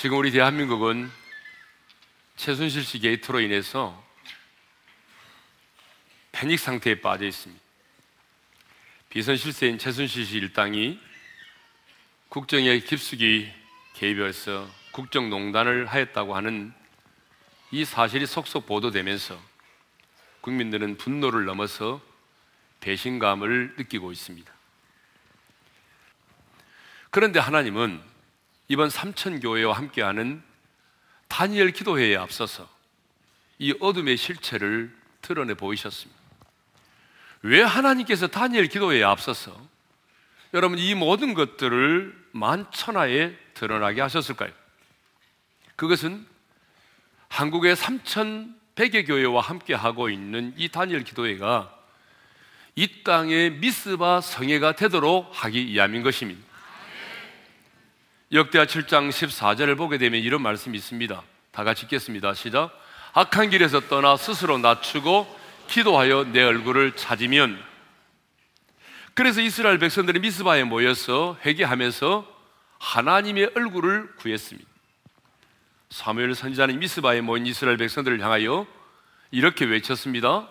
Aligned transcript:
지금 0.00 0.16
우리 0.16 0.30
대한민국은 0.30 1.10
최순실 2.36 2.84
씨 2.84 3.00
게이트로 3.00 3.38
인해서 3.40 4.02
패닉 6.32 6.58
상태에 6.58 7.02
빠져 7.02 7.26
있습니다. 7.26 7.62
비선 9.10 9.36
실세인 9.36 9.76
최순실 9.76 10.24
씨 10.24 10.38
일당이 10.38 10.98
국정에 12.30 12.78
깊숙이 12.78 13.52
개입해서 13.92 14.70
국정농단을 14.92 15.84
하였다고 15.84 16.34
하는 16.34 16.72
이 17.70 17.84
사실이 17.84 18.24
속속 18.24 18.64
보도되면서 18.64 19.38
국민들은 20.40 20.96
분노를 20.96 21.44
넘어서 21.44 22.00
배신감을 22.80 23.74
느끼고 23.76 24.12
있습니다. 24.12 24.50
그런데 27.10 27.38
하나님은 27.38 28.09
이번 28.70 28.88
삼천교회와 28.88 29.76
함께하는 29.76 30.40
다니엘 31.26 31.72
기도회에 31.72 32.16
앞서서 32.16 32.68
이 33.58 33.74
어둠의 33.80 34.16
실체를 34.16 34.96
드러내 35.22 35.54
보이셨습니다. 35.54 36.20
왜 37.42 37.62
하나님께서 37.62 38.28
다니엘 38.28 38.68
기도회에 38.68 39.02
앞서서 39.02 39.60
여러분 40.54 40.78
이 40.78 40.94
모든 40.94 41.34
것들을 41.34 42.16
만천하에 42.30 43.36
드러나게 43.54 44.02
하셨을까요? 44.02 44.52
그것은 45.74 46.24
한국의 47.26 47.74
3,100여 47.74 49.04
교회와 49.04 49.40
함께 49.42 49.74
하고 49.74 50.08
있는 50.08 50.54
이 50.56 50.68
다니엘 50.68 51.02
기도회가 51.02 51.76
이 52.76 53.02
땅의 53.02 53.50
미스바 53.54 54.20
성회가 54.20 54.76
되도록 54.76 55.28
하기 55.32 55.66
위함인 55.66 56.04
것입니다. 56.04 56.49
역대하 58.32 58.64
7장 58.64 59.08
14절을 59.10 59.76
보게 59.76 59.98
되면 59.98 60.20
이런 60.22 60.40
말씀이 60.40 60.78
있습니다. 60.78 61.20
다 61.50 61.64
같이 61.64 61.86
읽겠습니다. 61.86 62.34
시작. 62.34 62.70
악한 63.12 63.50
길에서 63.50 63.80
떠나 63.80 64.16
스스로 64.16 64.56
낮추고 64.58 65.26
기도하여 65.66 66.26
내 66.32 66.40
얼굴을 66.44 66.94
찾으면 66.94 67.60
그래서 69.14 69.40
이스라엘 69.40 69.78
백성들이 69.78 70.20
미스바에 70.20 70.62
모여서 70.62 71.38
회개하면서 71.44 72.24
하나님의 72.78 73.50
얼굴을 73.56 74.14
구했습니다. 74.14 74.68
사무엘 75.88 76.36
선지자는 76.36 76.78
미스바에 76.78 77.22
모인 77.22 77.46
이스라엘 77.46 77.78
백성들을 77.78 78.20
향하여 78.22 78.64
이렇게 79.32 79.64
외쳤습니다. 79.64 80.48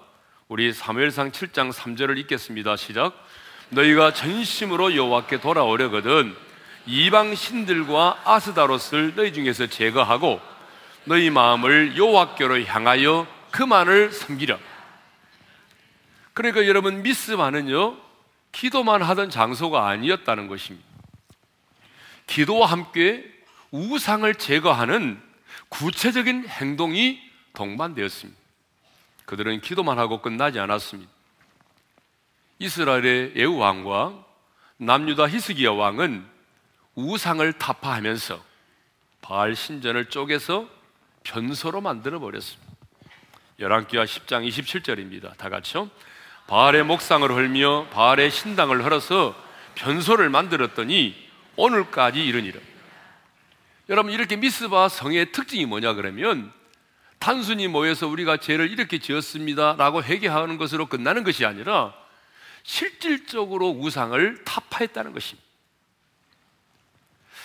우리 0.49 0.73
사무엘상 0.73 1.31
7장 1.31 1.71
3절을 1.71 2.17
읽겠습니다. 2.17 2.75
시작. 2.75 3.25
너희가 3.69 4.13
전심으로 4.13 4.97
여호와께 4.97 5.39
돌아오려거든 5.39 6.48
이방 6.85 7.35
신들과 7.35 8.21
아스다롯을 8.25 9.15
너희 9.15 9.33
중에서 9.33 9.67
제거하고 9.67 10.41
너희 11.05 11.29
마음을 11.29 11.97
여호와께로 11.97 12.63
향하여 12.63 13.27
그만을 13.51 14.11
섬기라. 14.11 14.57
그러니까 16.33 16.67
여러분 16.67 17.01
미스바는요 17.03 17.97
기도만 18.51 19.01
하던 19.01 19.29
장소가 19.29 19.87
아니었다는 19.87 20.47
것입니다. 20.47 20.87
기도와 22.27 22.67
함께 22.67 23.25
우상을 23.71 24.33
제거하는 24.35 25.21
구체적인 25.69 26.47
행동이 26.47 27.19
동반되었습니다. 27.53 28.39
그들은 29.25 29.61
기도만 29.61 29.99
하고 29.99 30.21
끝나지 30.21 30.59
않았습니다. 30.59 31.11
이스라엘의 32.59 33.33
예후 33.35 33.57
왕과 33.57 34.25
남유다 34.77 35.29
히스기야 35.29 35.71
왕은 35.71 36.25
우상을 36.99 37.53
타파하면서 37.53 38.43
바알 39.21 39.55
신전을 39.55 40.05
쪼개서 40.09 40.67
변소로 41.23 41.81
만들어 41.81 42.19
버렸습니다. 42.19 42.73
열왕기하 43.59 44.03
10장 44.05 44.47
27절입니다. 44.47 45.37
다 45.37 45.49
같이요. 45.49 45.89
바알의 46.47 46.83
목상을 46.83 47.29
헐며 47.29 47.87
바알의 47.91 48.31
신당을 48.31 48.83
헐어서 48.83 49.35
변소를 49.75 50.29
만들었더니 50.29 51.15
오늘까지 51.55 52.25
이르니라. 52.25 52.59
여러분 53.89 54.11
이렇게 54.11 54.35
미스바 54.35 54.89
성의 54.89 55.31
특징이 55.31 55.65
뭐냐 55.65 55.93
그러면 55.93 56.51
단순히 57.17 57.67
모여서 57.67 58.07
우리가 58.07 58.37
죄를 58.37 58.71
이렇게 58.71 58.99
지었습니다라고 58.99 60.03
회개하는 60.03 60.57
것으로 60.57 60.85
끝나는 60.87 61.23
것이 61.23 61.45
아니라 61.45 61.93
실질적으로 62.63 63.69
우상을 63.69 64.43
타파했다는 64.43 65.13
것입니다. 65.13 65.48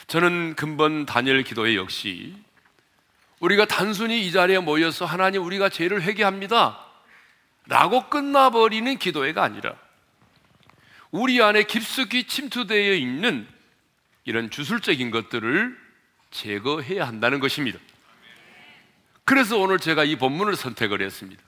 저는 0.06 0.54
근본 0.54 1.06
다니엘 1.06 1.42
기도에 1.42 1.76
역시 1.76 2.34
우리가 3.40 3.64
단순히 3.64 4.26
이 4.26 4.32
자리에 4.32 4.58
모여서 4.58 5.04
하나님 5.04 5.42
우리가 5.44 5.68
죄를 5.68 6.02
회개합니다. 6.02 6.80
라고 7.66 8.08
끝나버리는 8.10 8.98
기도회가 8.98 9.42
아니라 9.42 9.74
우리 11.10 11.40
안에 11.42 11.64
깊숙이 11.64 12.24
침투되어 12.24 12.94
있는 12.94 13.46
이런 14.24 14.50
주술적인 14.50 15.10
것들을 15.10 15.78
제거해야 16.30 17.06
한다는 17.06 17.40
것입니다. 17.40 17.78
그래서 19.24 19.56
오늘 19.58 19.78
제가 19.78 20.04
이 20.04 20.16
본문을 20.16 20.56
선택을 20.56 21.00
했습니다. 21.00 21.42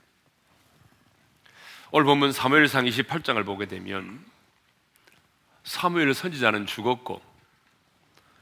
오늘 1.91 2.05
본문 2.05 2.31
사무엘상 2.31 2.85
28장을 2.85 3.45
보게 3.45 3.65
되면 3.65 4.23
사무엘 5.63 6.13
선지자는 6.13 6.65
죽었고 6.65 7.21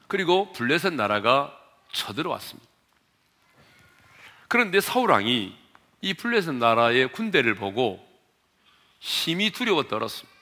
그리고 0.07 0.51
블레셋 0.53 0.93
나라가 0.93 1.57
쳐들어왔습니다. 1.91 2.67
그런데 4.47 4.79
사울 4.79 5.11
왕이 5.11 5.55
이 6.01 6.13
블레셋 6.13 6.55
나라의 6.55 7.11
군대를 7.11 7.55
보고 7.55 8.05
심히 8.99 9.51
두려워 9.51 9.83
떨었습니다. 9.83 10.35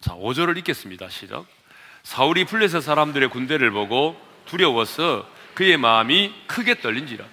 자, 0.00 0.14
5절을 0.14 0.58
읽겠습니다. 0.58 1.08
시작. 1.08 1.46
사울이 2.02 2.44
블레셋 2.44 2.82
사람들의 2.82 3.30
군대를 3.30 3.70
보고 3.70 4.20
두려워서 4.46 5.28
그의 5.54 5.76
마음이 5.76 6.34
크게 6.46 6.80
떨린지라. 6.80 7.24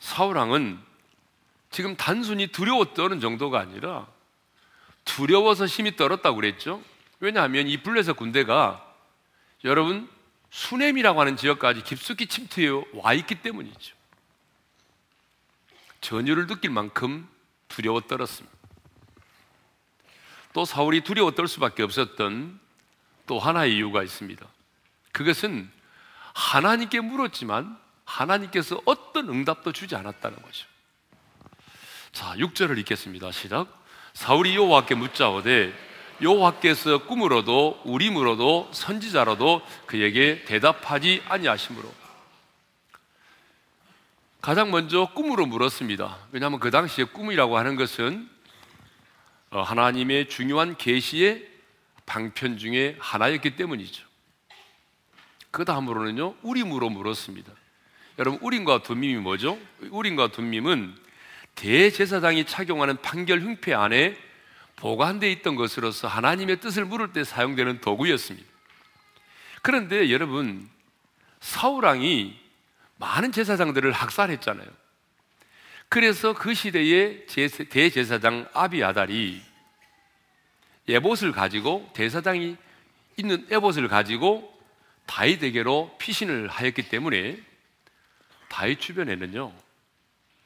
사울왕은 0.00 0.78
지금 1.70 1.96
단순히 1.96 2.48
두려워 2.48 2.92
떠는 2.92 3.20
정도가 3.20 3.60
아니라 3.60 4.06
두려워서 5.04 5.66
심히 5.66 5.96
떨었다고 5.96 6.36
그랬죠. 6.36 6.82
왜냐하면 7.20 7.66
이 7.66 7.78
블레셋 7.78 8.16
군대가 8.16 8.91
여러분 9.64 10.08
수넴이라고 10.50 11.20
하는 11.20 11.36
지역까지 11.36 11.82
깊숙이 11.82 12.26
침투해 12.26 12.68
와 12.94 13.14
있기 13.14 13.36
때문이죠. 13.36 13.96
전율을 16.00 16.46
느낄 16.46 16.70
만큼 16.70 17.28
두려워 17.68 18.00
떨었습니다. 18.00 18.54
또 20.52 20.64
사울이 20.64 21.02
두려워 21.02 21.30
떨 21.30 21.48
수밖에 21.48 21.82
없었던 21.82 22.60
또 23.26 23.38
하나의 23.38 23.76
이유가 23.76 24.02
있습니다. 24.02 24.46
그것은 25.12 25.70
하나님께 26.34 27.00
물었지만 27.00 27.78
하나님께서 28.04 28.80
어떤 28.84 29.28
응답도 29.28 29.72
주지 29.72 29.96
않았다는 29.96 30.42
거죠. 30.42 30.66
자, 32.12 32.34
6절을 32.36 32.78
읽겠습니다. 32.78 33.32
시작. 33.32 33.82
사울이 34.12 34.54
여호와께 34.54 34.94
묻자오되 34.94 35.91
여호와께서 36.22 37.06
꿈으로도 37.06 37.82
우림으로도 37.84 38.70
선지자로도 38.72 39.62
그에게 39.86 40.44
대답하지 40.44 41.22
아니하심으로 41.28 41.92
가장 44.40 44.70
먼저 44.70 45.08
꿈으로 45.14 45.46
물었습니다. 45.46 46.18
왜냐하면 46.32 46.58
그 46.58 46.70
당시에 46.70 47.04
꿈이라고 47.04 47.58
하는 47.58 47.76
것은 47.76 48.28
어, 49.50 49.62
하나님의 49.62 50.28
중요한 50.28 50.76
계시의 50.76 51.46
방편 52.06 52.58
중에 52.58 52.96
하나였기 52.98 53.54
때문이죠. 53.56 54.04
그 55.50 55.64
다음으로는요, 55.64 56.34
우림으로 56.42 56.88
물었습니다. 56.88 57.52
여러분, 58.18 58.40
우림과 58.42 58.82
둠밈이 58.82 59.16
뭐죠? 59.16 59.58
우림과 59.90 60.28
둠밈은 60.28 60.96
대제사장이 61.54 62.46
착용하는 62.46 62.96
판결 63.02 63.42
흉패 63.42 63.74
안에 63.74 64.16
보관되어 64.76 65.30
있던 65.30 65.54
것으로서 65.54 66.08
하나님의 66.08 66.60
뜻을 66.60 66.84
물을 66.84 67.12
때 67.12 67.24
사용되는 67.24 67.80
도구였습니다. 67.80 68.48
그런데 69.62 70.10
여러분, 70.10 70.68
사우랑이 71.40 72.38
많은 72.96 73.32
제사장들을 73.32 73.92
학살했잖아요. 73.92 74.68
그래서 75.88 76.32
그 76.32 76.54
시대의 76.54 77.26
대제사장 77.26 78.48
아비아달이 78.54 79.42
에봇을 80.88 81.32
가지고 81.32 81.88
대사장이 81.92 82.56
있는 83.16 83.46
에봇을 83.50 83.88
가지고 83.88 84.50
다윗에게로 85.06 85.96
피신을 85.98 86.48
하였기 86.48 86.88
때문에 86.88 87.38
다윗 88.48 88.80
주변에는요 88.80 89.52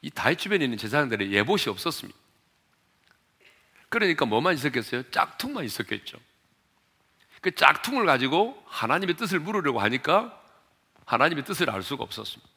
이 0.01 0.09
다윗 0.11 0.37
주변에 0.37 0.65
있는 0.65 0.77
제사장들의 0.77 1.31
예봇이 1.31 1.63
없었습니다. 1.67 2.17
그러니까 3.89 4.25
뭐만 4.25 4.53
있었겠어요? 4.55 5.03
짝퉁만 5.11 5.63
있었겠죠. 5.65 6.17
그 7.41 7.51
짝퉁을 7.51 8.05
가지고 8.05 8.61
하나님의 8.67 9.15
뜻을 9.15 9.39
물으려고 9.39 9.79
하니까 9.79 10.41
하나님의 11.05 11.45
뜻을 11.45 11.69
알 11.69 11.83
수가 11.83 12.03
없었습니다. 12.03 12.51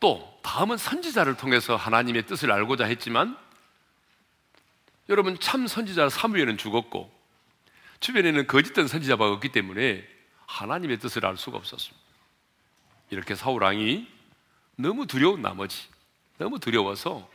또 0.00 0.38
다음은 0.42 0.76
선지자를 0.76 1.36
통해서 1.36 1.76
하나님의 1.76 2.26
뜻을 2.26 2.50
알고자 2.52 2.84
했지만 2.84 3.36
여러분 5.08 5.38
참 5.40 5.66
선지자 5.66 6.08
사무엘은 6.08 6.58
죽었고 6.58 7.12
주변에는 8.00 8.46
거짓된 8.46 8.86
선지자가 8.86 9.28
없기 9.32 9.50
때문에 9.50 10.06
하나님의 10.46 10.98
뜻을 10.98 11.26
알 11.26 11.36
수가 11.36 11.56
없었습니다. 11.58 11.98
이렇게 13.10 13.34
사울 13.34 13.62
왕이 13.62 14.06
너무 14.76 15.06
두려운 15.06 15.42
나머지 15.42 15.88
너무 16.36 16.58
두려워서 16.58 17.28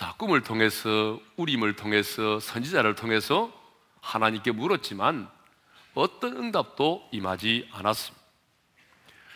자, 0.00 0.14
꿈을 0.16 0.40
통해서 0.40 1.20
우림을 1.36 1.76
통해서 1.76 2.40
선지자를 2.40 2.94
통해서 2.94 3.52
하나님께 4.00 4.50
물었지만 4.50 5.28
어떤 5.92 6.38
응답도 6.38 7.06
임하지 7.12 7.68
않았습니다. 7.70 8.24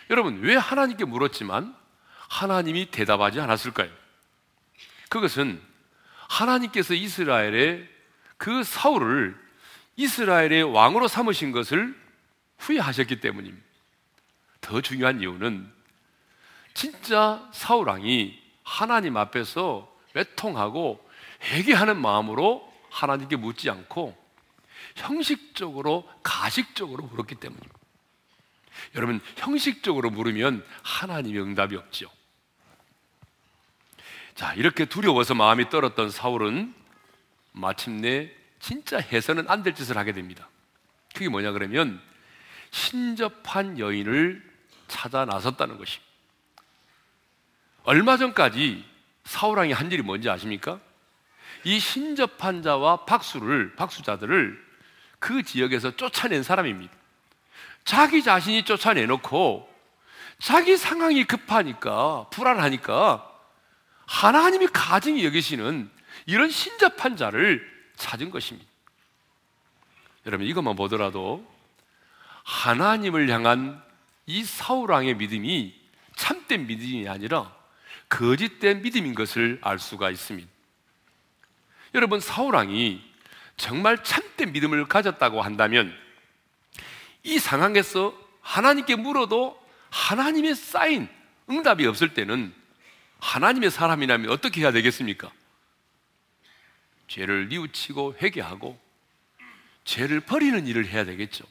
여러분, 0.09 0.41
왜 0.41 0.57
하나님께 0.57 1.05
물었지만 1.05 1.77
하나님이 2.31 2.91
대답하지 2.91 3.41
않았을까요? 3.41 3.91
그것은 5.11 5.61
하나님께서 6.31 6.95
이스라엘의 6.95 7.87
그 8.39 8.65
사울을 8.65 9.39
이스라엘의 9.97 10.63
왕으로 10.63 11.09
삼으신 11.09 11.53
것을 11.53 11.95
후회하셨기 12.57 13.21
때문입니다. 13.21 13.63
더 14.63 14.81
중요한 14.81 15.21
이유는 15.21 15.71
진짜 16.73 17.47
사울 17.53 17.87
왕이 17.87 18.43
하나님 18.63 19.19
앞에서 19.19 19.93
외통하고 20.15 21.07
회개하는 21.43 22.01
마음으로 22.01 22.73
하나님께 22.91 23.37
묻지 23.37 23.69
않고 23.69 24.17
형식적으로 24.97 26.09
가식적으로 26.23 27.05
물었기 27.05 27.35
때문입니다. 27.35 27.75
여러분 28.95 29.21
형식적으로 29.37 30.11
물으면 30.11 30.65
하나님의 30.83 31.43
응답이 31.43 31.77
없죠. 31.77 32.11
자 34.35 34.55
이렇게 34.55 34.85
두려워서 34.85 35.35
마음이 35.35 35.69
떨었던 35.71 36.11
사울은 36.11 36.75
마침내 37.53 38.33
진짜 38.59 38.99
해서는 38.99 39.49
안 39.49 39.63
될 39.63 39.75
짓을 39.75 39.97
하게 39.97 40.13
됩니다. 40.13 40.49
그게 41.15 41.29
뭐냐 41.29 41.53
그러면 41.53 42.01
신접한 42.71 43.79
여인을 43.79 44.43
찾아 44.89 45.25
나섰다는 45.25 45.79
것입니다. 45.79 46.13
얼마 47.85 48.17
전까지 48.17 48.85
사울왕이 49.25 49.73
한 49.73 49.91
일이 49.91 50.03
뭔지 50.03 50.29
아십니까? 50.29 50.81
이 51.65 51.79
신접한 51.79 52.63
자와 52.63 53.05
박수를 53.05 53.75
박수자들을 53.77 54.63
그 55.19 55.43
지역에서 55.43 55.97
쫓아낸 55.97 56.43
사람입니다. 56.43 56.93
자기 57.85 58.23
자신이 58.23 58.65
쫓아내놓고 58.65 59.73
자기 60.39 60.77
상황이 60.77 61.25
급하니까 61.25 62.27
불안하니까 62.31 63.31
하나님이 64.07 64.67
가증히 64.69 65.25
여기시는 65.25 65.91
이런 66.27 66.51
신접한 66.51 67.17
자를 67.17 67.67
찾은 67.97 68.31
것입니다. 68.31 68.69
여러분 70.27 70.47
이것만 70.47 70.77
보더라도 70.77 71.47
하나님을 72.45 73.29
향한 73.31 73.83
이 74.27 74.45
사울왕의 74.45 75.17
믿음이 75.17 75.75
참된 76.17 76.67
믿음이 76.67 77.09
아니라 77.09 77.55
거짓된 78.09 78.83
믿음인 78.83 79.15
것을 79.15 79.59
알 79.63 79.79
수가 79.79 80.11
있습니다. 80.11 80.49
여러분 81.95 82.21
사울왕이 82.21 83.03
정말 83.57 84.03
참된 84.03 84.53
믿음을 84.53 84.87
가졌다고 84.87 85.43
한다면 85.43 85.97
이 87.23 87.39
상황에서 87.39 88.17
하나님께 88.41 88.97
물어도 88.97 89.61
하나님의 89.91 90.55
사인, 90.55 91.09
응답이 91.49 91.87
없을 91.87 92.15
때는 92.15 92.53
하나님의 93.21 93.71
사람이라면 93.71 94.31
어떻게 94.31 94.61
해야 94.61 94.73
되겠습니까? 94.73 95.33
죄를 97.09 97.49
뉘우치고 97.49 98.17
회개하고 98.21 98.79
죄를 99.85 100.21
버리는 100.21 100.67
일을 100.67 100.87
해야 100.87 101.05
되겠죠. 101.05 101.45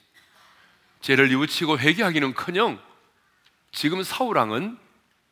죄를 1.01 1.29
뉘우치고 1.29 1.79
회개하기는커녕 1.79 2.81
지금 3.71 4.03
사울왕은 4.03 4.77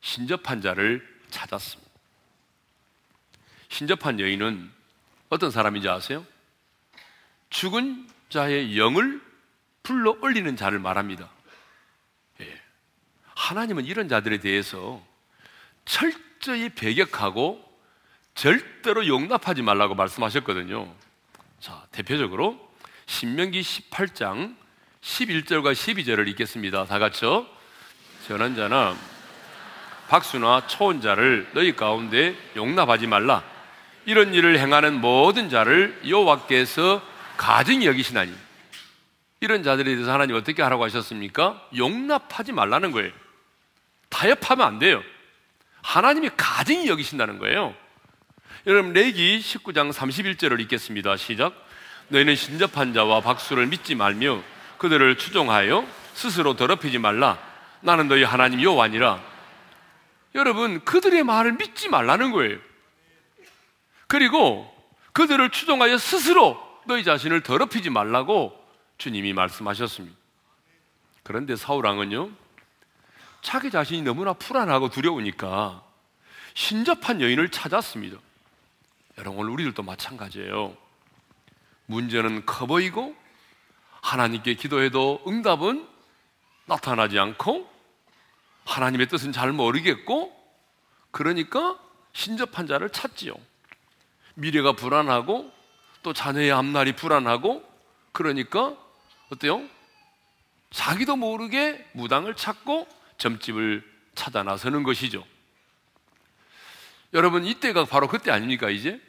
신접한 0.01 0.62
자를 0.62 1.11
찾았습니다. 1.31 1.92
신접한 3.69 4.19
여인은 4.19 4.72
어떤 5.30 5.50
사람인지 5.50 5.88
아세요? 5.89 6.25
죽은 7.50 8.07
자의 8.30 8.78
영을 8.78 9.22
불러 9.83 10.16
올리는 10.22 10.56
자를 10.56 10.80
말합니다. 10.80 11.30
예. 12.42 12.62
하나님은 13.25 13.86
이런 13.86 14.07
자들에 14.07 14.39
대해서 14.39 15.01
철저히 15.86 16.69
배격하고 16.69 17.72
절대로 18.36 19.07
용납하지 19.07 19.62
말라고 19.62 19.95
말씀하셨거든요. 19.95 20.94
자, 21.60 21.86
대표적으로 21.92 22.72
신명기 23.06 23.62
18장 23.62 24.56
11절과 25.01 25.74
12절을 25.74 26.28
읽겠습니다. 26.30 26.86
다 26.86 27.00
같이요. 27.00 27.48
전한 28.28 28.56
자나 28.56 28.95
박수나 30.12 30.68
초혼자를 30.68 31.48
너희 31.54 31.74
가운데 31.74 32.36
용납하지 32.58 33.08
말라. 33.08 33.44
이런 34.06 34.34
일을 34.34 34.60
행하는 34.60 35.00
모든 35.00 35.50
자를 35.50 35.98
여호와께서 36.06 37.02
가증히 37.38 37.86
여기시나니 37.86 38.34
이런 39.40 39.63
자들에 39.63 39.90
대해서 39.90 40.12
하나님 40.12 40.36
어떻게 40.36 40.62
하라고 40.63 40.84
하셨습니까? 40.84 41.66
용납하지 41.78 42.52
말라는 42.52 42.92
거예요. 42.92 43.10
타협하면 44.10 44.68
안 44.68 44.80
돼요. 44.80 45.02
하나님이 45.81 46.30
가증히 46.36 46.90
여기신다는 46.90 47.40
거예요. 47.40 47.74
여러분 48.68 48.92
레기 48.92 49.40
19장 49.40 49.94
31절을 49.94 50.60
읽겠습니다. 50.60 51.16
시작. 51.16 51.54
너희는 52.10 52.36
신접한 52.36 52.94
자와 52.94 53.22
박수를 53.22 53.66
믿지 53.68 53.96
말며 53.96 54.44
그들을 54.78 55.18
추종하여 55.18 55.88
스스로 56.16 56.57
더럽히지 56.57 56.98
말라. 56.98 57.38
나는 57.80 58.10
너희 58.10 58.24
하나님 58.24 58.62
여호와니라. 58.62 59.31
여러분, 60.35 60.83
그들의 60.85 61.23
말을 61.23 61.54
믿지 61.54 61.90
말라는 61.90 62.31
거예요. 62.31 62.57
그리고 64.07 64.71
그들을 65.14 65.50
추종하여 65.52 65.97
스스로 65.97 66.59
너희 66.85 67.04
자신을 67.04 67.42
더럽히지 67.42 67.90
말라고 67.90 68.57
주님이 68.97 69.33
말씀하셨습니다. 69.33 70.16
그런데 71.23 71.56
사울왕은요, 71.56 72.30
자기 73.42 73.71
자신이 73.71 74.02
너무나 74.04 74.33
불안하고 74.33 74.90
두려우니까 74.90 75.83
신접한 76.54 77.21
여인을 77.21 77.50
찾았습니다. 77.50 78.18
여러분, 79.18 79.47
우리들도 79.47 79.83
마찬가지예요. 79.83 80.76
문제는 81.85 82.45
커 82.45 82.66
보이고 82.66 83.16
하나님께 84.02 84.56
기도해도 84.56 85.23
응답은 85.28 85.88
나타나지 86.66 87.19
않고 87.19 87.69
하나님의 88.71 89.07
뜻은 89.07 89.31
잘 89.31 89.51
모르겠고 89.51 90.31
그러니까 91.11 91.78
신접한 92.13 92.68
자를 92.68 92.90
찾지요. 92.90 93.33
미래가 94.35 94.73
불안하고 94.73 95.51
또 96.04 96.13
자녀의 96.13 96.51
앞날이 96.51 96.95
불안하고 96.95 97.63
그러니까 98.11 98.75
어때요? 99.30 99.61
자기도 100.71 101.16
모르게 101.16 101.85
무당을 101.94 102.35
찾고 102.35 102.87
점집을 103.18 103.83
찾아 104.16 104.44
나서는 104.44 104.83
것이죠. 104.83 105.25
여러분 107.13 107.45
이때가 107.45 107.85
바로 107.85 108.07
그때 108.07 108.31
아닙니까 108.31 108.69
이제? 108.69 109.01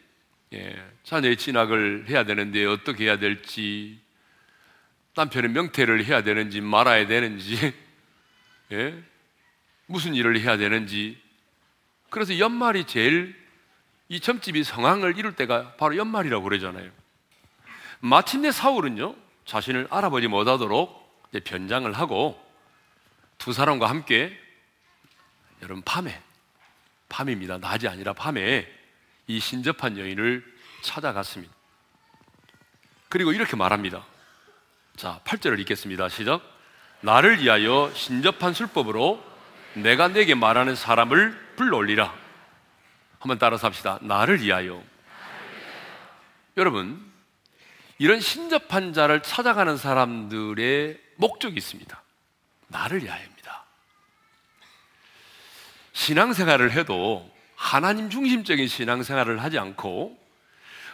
예, 0.53 0.77
자녀의 1.05 1.37
진학을 1.37 2.07
해야 2.09 2.25
되는데 2.25 2.67
어떻게 2.67 3.05
해야 3.05 3.19
될지 3.19 4.01
남편의 5.15 5.51
명태를 5.51 6.05
해야 6.05 6.23
되는지 6.23 6.61
말아야 6.61 7.07
되는지 7.07 7.73
예? 8.73 9.12
무슨 9.93 10.15
일을 10.15 10.41
해야 10.41 10.57
되는지 10.57 11.21
그래서 12.11 12.39
연말이 12.39 12.87
제일 12.87 13.41
이 14.09 14.21
점집이 14.21 14.65
성황을 14.65 15.19
이룰 15.19 15.37
때가 15.37 15.77
바로 15.77 15.97
연말이라고 15.97 16.43
그러잖아요. 16.45 16.91
마침내 18.01 18.51
사울은요 18.51 19.15
자신을 19.45 19.89
알아보지 19.91 20.29
못하도록 20.29 21.31
변장을 21.45 21.93
하고 21.93 22.43
두 23.39 23.53
사람과 23.53 23.89
함께 23.89 24.37
여러분 25.63 25.83
밤에 25.83 26.21
밤입니다. 27.09 27.59
낮이 27.59 27.87
아니라 27.87 28.15
밤에 28.15 28.67
이 29.27 29.39
신접한 29.39 29.99
여인을 29.99 30.45
찾아갔습니다. 30.83 31.53
그리고 33.09 33.33
이렇게 33.33 33.57
말합니다. 33.57 34.07
자, 34.97 35.21
8절을 35.25 35.61
읽겠습니다. 35.61 36.09
시작. 36.09 36.43
나를 37.03 37.41
위하여 37.41 37.93
신접한 37.95 38.55
술법으로 38.55 39.32
내가 39.75 40.09
내게 40.09 40.35
말하는 40.35 40.75
사람을 40.75 41.39
불러올리라. 41.57 42.13
한번 43.19 43.39
따라서 43.39 43.67
합시다. 43.67 43.99
나를 44.03 44.43
위하여. 44.43 44.83
여러분, 46.57 47.01
이런 47.99 48.21
신접한 48.21 48.93
자를 48.93 49.23
찾아가는 49.23 49.77
사람들의 49.77 50.99
목적이 51.17 51.57
있습니다. 51.57 52.03
나를 52.69 53.03
위하여입니다. 53.05 53.65
신앙생활을 55.93 56.73
해도 56.73 57.31
하나님 57.55 58.11
중심적인 58.11 58.67
신앙생활을 58.67 59.43
하지 59.43 59.59
않고 59.59 60.19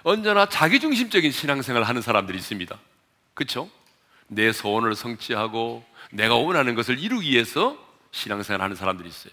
언제나 0.02 0.49
자기 0.49 0.80
중심적인 0.80 1.32
신앙생활을 1.32 1.88
하는 1.88 2.02
사람들이 2.02 2.37
있습니다. 2.37 2.78
그렇죠? 3.35 3.70
내 4.26 4.52
소원을 4.52 4.94
성취하고 4.94 5.85
내가 6.12 6.35
원하는 6.35 6.75
것을 6.75 6.99
이루기 6.99 7.30
위해서 7.30 7.88
신앙생활을 8.12 8.62
하는 8.62 8.76
사람들이 8.76 9.08
있어요. 9.08 9.32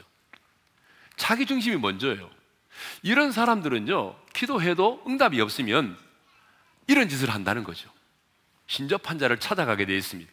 자기 1.16 1.46
중심이 1.46 1.78
먼저예요. 1.78 2.30
이런 3.02 3.32
사람들은요, 3.32 4.16
기도해도 4.34 5.04
응답이 5.08 5.40
없으면 5.42 5.98
이런 6.88 7.08
짓을 7.10 7.30
한다는 7.30 7.64
거죠. 7.64 7.90
신접한 8.68 9.20
자를 9.20 9.40
찾아가게 9.40 9.86
되어 9.86 9.96
있습니다. 9.96 10.32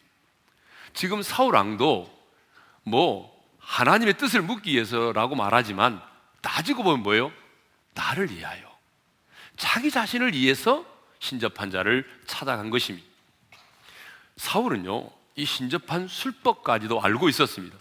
지금 0.93 1.21
사울 1.21 1.55
왕도 1.55 2.11
뭐 2.83 3.33
하나님의 3.59 4.17
뜻을 4.17 4.41
묻기 4.41 4.73
위해서라고 4.73 5.35
말하지만 5.35 6.01
따지고 6.41 6.83
보면 6.83 7.03
뭐예요? 7.03 7.31
나를 7.93 8.29
위하여. 8.29 8.71
자기 9.55 9.89
자신을 9.89 10.33
위해서 10.33 10.85
신접한 11.19 11.71
자를 11.71 12.09
찾아간 12.25 12.69
것입니다. 12.69 13.07
사울은요, 14.35 15.09
이 15.35 15.45
신접한 15.45 16.07
술법까지도 16.07 17.01
알고 17.01 17.29
있었습니다. 17.29 17.77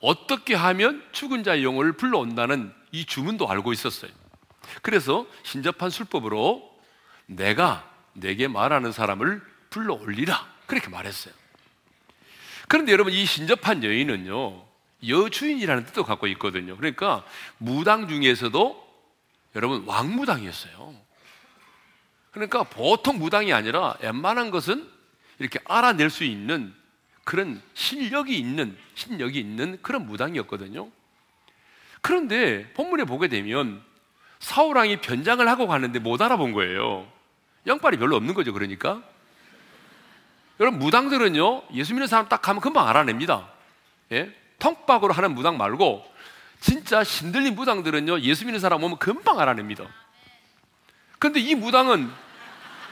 어떻게 0.00 0.54
하면 0.54 1.04
죽은 1.12 1.44
자의 1.44 1.64
영혼을 1.64 1.92
불러온다는 1.92 2.72
이 2.92 3.04
주문도 3.04 3.48
알고 3.48 3.72
있었어요. 3.72 4.10
그래서 4.82 5.26
신접한 5.42 5.90
술법으로 5.90 6.76
내가 7.26 7.90
내게 8.12 8.48
말하는 8.48 8.92
사람을 8.92 9.42
불러 9.70 9.94
올리라. 9.94 10.46
그렇게 10.66 10.88
말했어요. 10.88 11.34
그런데 12.68 12.92
여러분, 12.92 13.12
이 13.12 13.24
신접한 13.24 13.84
여인은요, 13.84 14.64
여주인이라는 15.06 15.86
뜻도 15.86 16.04
갖고 16.04 16.26
있거든요. 16.28 16.76
그러니까 16.76 17.24
무당 17.58 18.08
중에서도 18.08 18.86
여러분 19.54 19.84
왕무당이었어요. 19.86 20.94
그러니까 22.30 22.64
보통 22.64 23.18
무당이 23.18 23.52
아니라 23.52 23.96
웬만한 24.00 24.50
것은 24.50 24.88
이렇게 25.38 25.58
알아낼 25.64 26.10
수 26.10 26.24
있는 26.24 26.74
그런 27.26 27.60
실력이 27.74 28.38
있는 28.38 28.78
신력이 28.94 29.40
있는 29.40 29.80
그런 29.82 30.06
무당이었거든요. 30.06 30.88
그런데 32.00 32.72
본문에 32.74 33.02
보게 33.02 33.26
되면 33.26 33.82
사울 34.38 34.76
왕이 34.76 35.00
변장을 35.00 35.46
하고 35.48 35.66
가는데 35.66 35.98
못 35.98 36.22
알아본 36.22 36.52
거예요. 36.52 37.04
양발이 37.66 37.96
별로 37.96 38.14
없는 38.14 38.32
거죠. 38.32 38.52
그러니까 38.52 39.02
여러분 40.60 40.78
무당들은요 40.78 41.64
예수 41.74 41.94
믿는 41.94 42.06
사람 42.06 42.28
딱 42.28 42.40
가면 42.40 42.60
금방 42.60 42.86
알아냅니다. 42.86 43.48
예? 44.12 44.32
턱박으로 44.60 45.12
하는 45.12 45.34
무당 45.34 45.58
말고 45.58 46.04
진짜 46.60 47.02
신들린 47.02 47.56
무당들은요 47.56 48.20
예수 48.20 48.44
믿는 48.44 48.60
사람 48.60 48.84
오면 48.84 48.98
금방 48.98 49.40
알아냅니다. 49.40 49.84
근데 51.18 51.40
이 51.40 51.56
무당은 51.56 52.08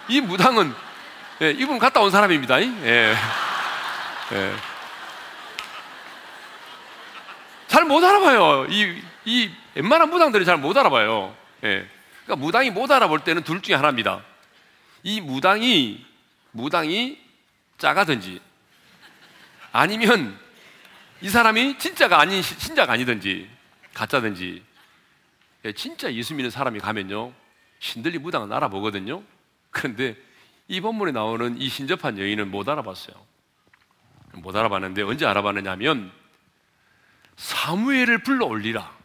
이 0.09 0.21
무당은 0.21 0.75
예, 1.43 1.53
이분 1.53 1.79
갔다 1.79 2.01
온 2.01 2.11
사람입니다. 2.11 2.61
예. 2.61 3.15
예. 4.35 4.53
잘못 7.69 8.03
알아봐요. 8.03 8.67
이, 8.69 9.03
이 9.25 9.51
웬만한 9.75 10.11
무당들이 10.11 10.45
잘 10.45 10.59
못 10.59 10.77
알아봐요. 10.77 11.37
예. 11.65 11.89
그러니까 12.25 12.45
무당이 12.45 12.71
못 12.71 12.91
알아볼 12.91 13.21
때는 13.21 13.43
둘 13.45 13.63
중에 13.63 13.75
하나입니다. 13.75 14.23
이 15.03 15.21
무당이 15.21 16.05
무당이 16.53 17.19
짜가든지 17.79 18.41
아니면 19.73 20.39
이 21.21 21.29
사람이 21.29 21.79
진짜가 21.79 22.21
아닌 22.21 22.43
신자가 22.43 22.93
아니든지 22.93 23.49
가짜든지 23.93 24.63
예, 25.65 25.73
진짜 25.73 26.13
예수 26.13 26.35
믿는 26.35 26.51
사람이 26.51 26.81
가면요 26.81 27.33
신들리 27.81 28.19
무당은 28.19 28.53
알아보거든요. 28.53 29.23
그런데 29.71 30.17
이 30.69 30.81
본문에 30.81 31.13
나오는 31.13 31.61
이 31.61 31.69
신접한 31.69 32.19
여인은 32.19 32.51
못 32.51 32.69
알아봤어요. 32.69 33.15
못 34.43 34.55
알아봤는데 34.55 35.03
언제 35.03 35.27
알아봤느냐면 35.27 36.13
사무엘을 37.37 38.23
불러 38.23 38.47
올리라. 38.47 38.97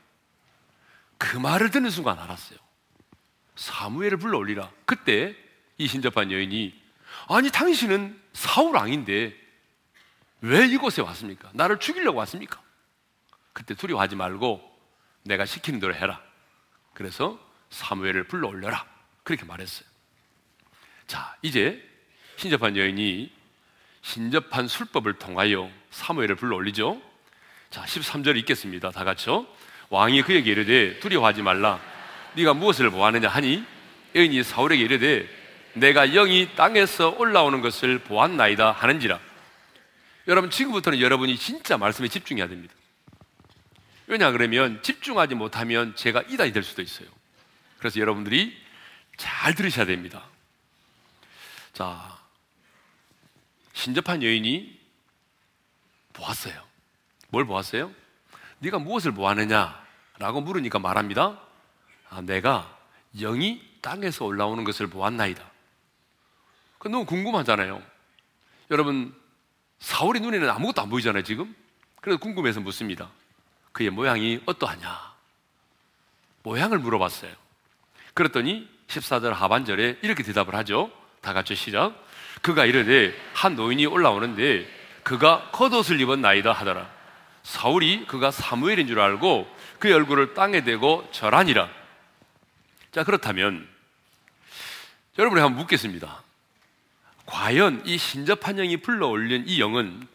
그 1.18 1.38
말을 1.38 1.72
듣는 1.72 1.90
순간 1.90 2.20
알았어요. 2.20 2.60
사무엘을 3.56 4.18
불러 4.18 4.38
올리라. 4.38 4.72
그때 4.86 5.36
이 5.78 5.88
신접한 5.88 6.32
여인이 6.32 6.80
아니 7.30 7.52
당신은 7.52 8.20
사울 8.34 8.76
왕인데 8.76 9.36
왜 10.42 10.68
이곳에 10.68 11.02
왔습니까? 11.02 11.50
나를 11.54 11.80
죽이려고 11.80 12.20
왔습니까? 12.20 12.62
그때 13.54 13.76
두려워하지 13.76 14.16
말고 14.16 14.62
내가 15.24 15.46
시키는 15.46 15.80
대로 15.80 15.94
해라. 15.94 16.22
그래서 16.94 17.40
사무엘을 17.70 18.26
불러 18.26 18.48
올려라. 18.48 18.86
그렇게 19.24 19.46
말했어요. 19.46 19.88
자, 21.08 21.36
이제 21.42 21.84
신접한 22.38 22.78
여인이 22.78 23.39
신접한 24.02 24.68
술법을 24.68 25.14
통하여 25.14 25.70
사무엘을 25.92 26.36
불러 26.36 26.56
올리죠. 26.56 27.02
자, 27.70 27.84
13절 27.84 28.38
읽겠습니다. 28.38 28.92
다 28.92 29.04
같이요. 29.04 29.46
왕이 29.90 30.22
그에게 30.24 30.52
이르되 30.52 31.00
두려워하지 31.00 31.42
말라. 31.42 31.80
네가 32.34 32.54
무엇을 32.54 32.90
보았느냐 32.90 33.28
하니 33.28 33.64
여인이 34.16 34.44
사울에게 34.44 34.84
이르되 34.84 35.28
내가 35.74 36.08
영이 36.08 36.56
땅에서 36.56 37.10
올라오는 37.18 37.62
것을 37.62 38.00
보았나이다 38.00 38.72
하는지라. 38.72 39.20
여러분 40.28 40.50
지금부터는 40.52 41.00
여러분이 41.00 41.38
진짜 41.38 41.78
말씀에 41.78 42.08
집중해야 42.08 42.48
됩니다. 42.48 42.74
왜냐 44.08 44.32
그러면 44.32 44.82
집중하지 44.82 45.36
못하면 45.36 45.96
제가 45.96 46.24
이단이 46.24 46.52
될 46.52 46.64
수도 46.64 46.82
있어요. 46.82 47.08
그래서 47.78 48.00
여러분들이 48.00 48.56
잘 49.18 49.54
들으셔야 49.54 49.86
됩니다. 49.86 50.24
자, 51.74 52.19
신접한 53.80 54.22
여인이 54.24 54.78
보았어요. 56.12 56.62
뭘 57.30 57.46
보았어요? 57.46 57.92
네가 58.60 58.80
무엇을 58.80 59.14
보았느냐? 59.14 59.88
라고 60.18 60.42
물으니까 60.42 60.80
말합니다. 60.80 61.40
아, 62.10 62.22
내가 62.22 62.78
영이 63.14 63.62
땅에서 63.82 64.26
올라오는 64.26 64.66
것을 64.66 64.88
보았나이다. 64.88 65.50
그 66.78 66.90
너무 66.90 67.06
궁금하잖아요. 67.06 67.82
여러분, 68.70 69.16
사울의 69.80 70.22
눈에는 70.24 70.50
아무것도 70.50 70.82
안 70.82 70.90
보이잖아요, 70.90 71.24
지금? 71.24 71.56
그래서 72.02 72.20
궁금해서 72.20 72.60
묻습니다. 72.60 73.10
그의 73.72 73.92
모양이 73.92 74.42
어떠하냐? 74.46 75.14
모양을 76.44 76.80
물어봤어요. 76.80 77.34
그랬더니 78.14 78.70
14절 78.88 79.32
하반절에 79.32 80.00
이렇게 80.02 80.24
대답을 80.24 80.54
하죠. 80.56 80.92
다 81.22 81.32
같이 81.32 81.56
시작. 81.56 82.09
그가 82.42 82.66
이르되 82.66 83.14
한 83.34 83.56
노인이 83.56 83.86
올라오는데 83.86 84.68
그가 85.04 85.50
겉옷을 85.52 86.00
입은 86.02 86.22
나이다 86.22 86.52
하더라. 86.52 86.90
사울이 87.44 88.06
그가 88.06 88.32
사무엘인 88.32 88.88
줄 88.88 89.00
알고 89.00 89.48
그의 89.80 89.94
얼굴을 89.94 90.34
땅에 90.34 90.64
대고 90.64 91.10
절하니라. 91.12 91.70
자, 92.92 93.04
그렇다면 93.04 93.68
여러분이 95.18 95.42
한번 95.42 95.60
묻겠습니다. 95.60 96.24
과연 97.26 97.84
이 97.86 97.98
신접한 97.98 98.56
영이 98.58 98.78
불러올린 98.78 99.46
이 99.48 99.60
영은 99.60 100.08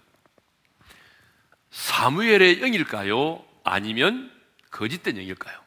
사무엘의 1.70 2.60
영일까요? 2.60 3.44
아니면 3.64 4.30
거짓된 4.70 5.16
영일까요? 5.16 5.58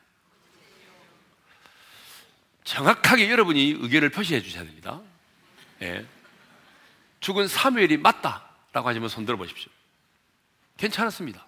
정확하게 2.64 3.30
여러분이 3.32 3.78
의견을 3.80 4.10
표시해 4.10 4.42
주셔야 4.42 4.64
됩니다. 4.64 5.00
예. 5.82 6.06
죽은 7.20 7.48
사무엘이 7.48 7.98
맞다라고 7.98 8.88
하시면 8.90 9.10
손 9.10 9.26
들어 9.26 9.38
보십시오. 9.38 9.72
괜찮았습니다. 10.78 11.46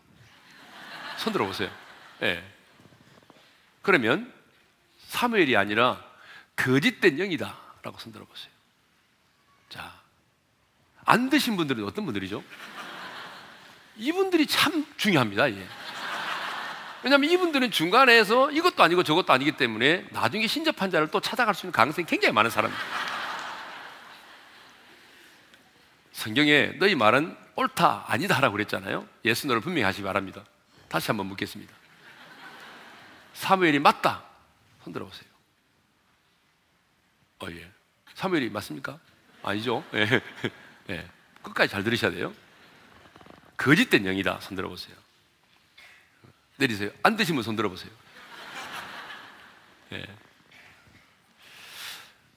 손 1.17 1.33
들어 1.33 1.45
보세요. 1.45 1.69
예. 2.23 2.43
그러면 3.81 4.33
사무엘이 5.07 5.55
아니라 5.55 6.03
거짓된 6.55 7.19
영이다라고 7.19 7.97
손 7.97 8.11
들어 8.11 8.25
보세요. 8.25 8.51
자, 9.69 9.93
안 11.05 11.29
드신 11.29 11.55
분들은 11.55 11.83
어떤 11.85 12.05
분들이죠? 12.05 12.43
이분들이 13.97 14.47
참 14.47 14.85
중요합니다. 14.97 15.51
예. 15.51 15.67
왜냐하면 17.03 17.29
이분들은 17.29 17.71
중간에서 17.71 18.51
이것도 18.51 18.83
아니고 18.83 19.03
저것도 19.03 19.31
아니기 19.31 19.53
때문에 19.53 20.05
나중에 20.11 20.47
신접한 20.47 20.91
자를 20.91 21.07
또 21.09 21.19
찾아갈 21.21 21.55
수 21.55 21.65
있는 21.65 21.71
가능성이 21.71 22.05
굉장히 22.05 22.33
많은 22.33 22.49
사람입니다. 22.49 22.85
성경에 26.19 26.73
너희 26.79 26.95
말은 26.95 27.33
옳다, 27.55 28.03
아니다라고 28.07 28.51
그랬잖아요. 28.51 29.07
예수 29.23 29.47
너를 29.47 29.61
분명히 29.61 29.83
하시 29.83 29.99
기 29.99 30.03
바랍니다. 30.03 30.43
다시 30.89 31.07
한번 31.07 31.27
묻겠습니다. 31.27 31.73
사무엘이 33.33 33.79
맞다. 33.79 34.25
손 34.83 34.91
들어보세요. 34.91 35.29
어, 37.39 37.47
예. 37.51 37.71
사무엘이 38.15 38.49
맞습니까? 38.49 38.99
아니죠. 39.43 39.81
예. 39.93 40.21
예. 40.89 41.09
끝까지 41.41 41.71
잘 41.71 41.85
들으셔야 41.85 42.11
돼요. 42.11 42.33
거짓된 43.55 44.05
영이다. 44.05 44.41
손 44.41 44.57
들어보세요. 44.57 44.97
내리세요. 46.57 46.91
안 47.01 47.15
드시면 47.15 47.43
손 47.43 47.55
들어보세요. 47.55 47.91
예. 49.93 50.05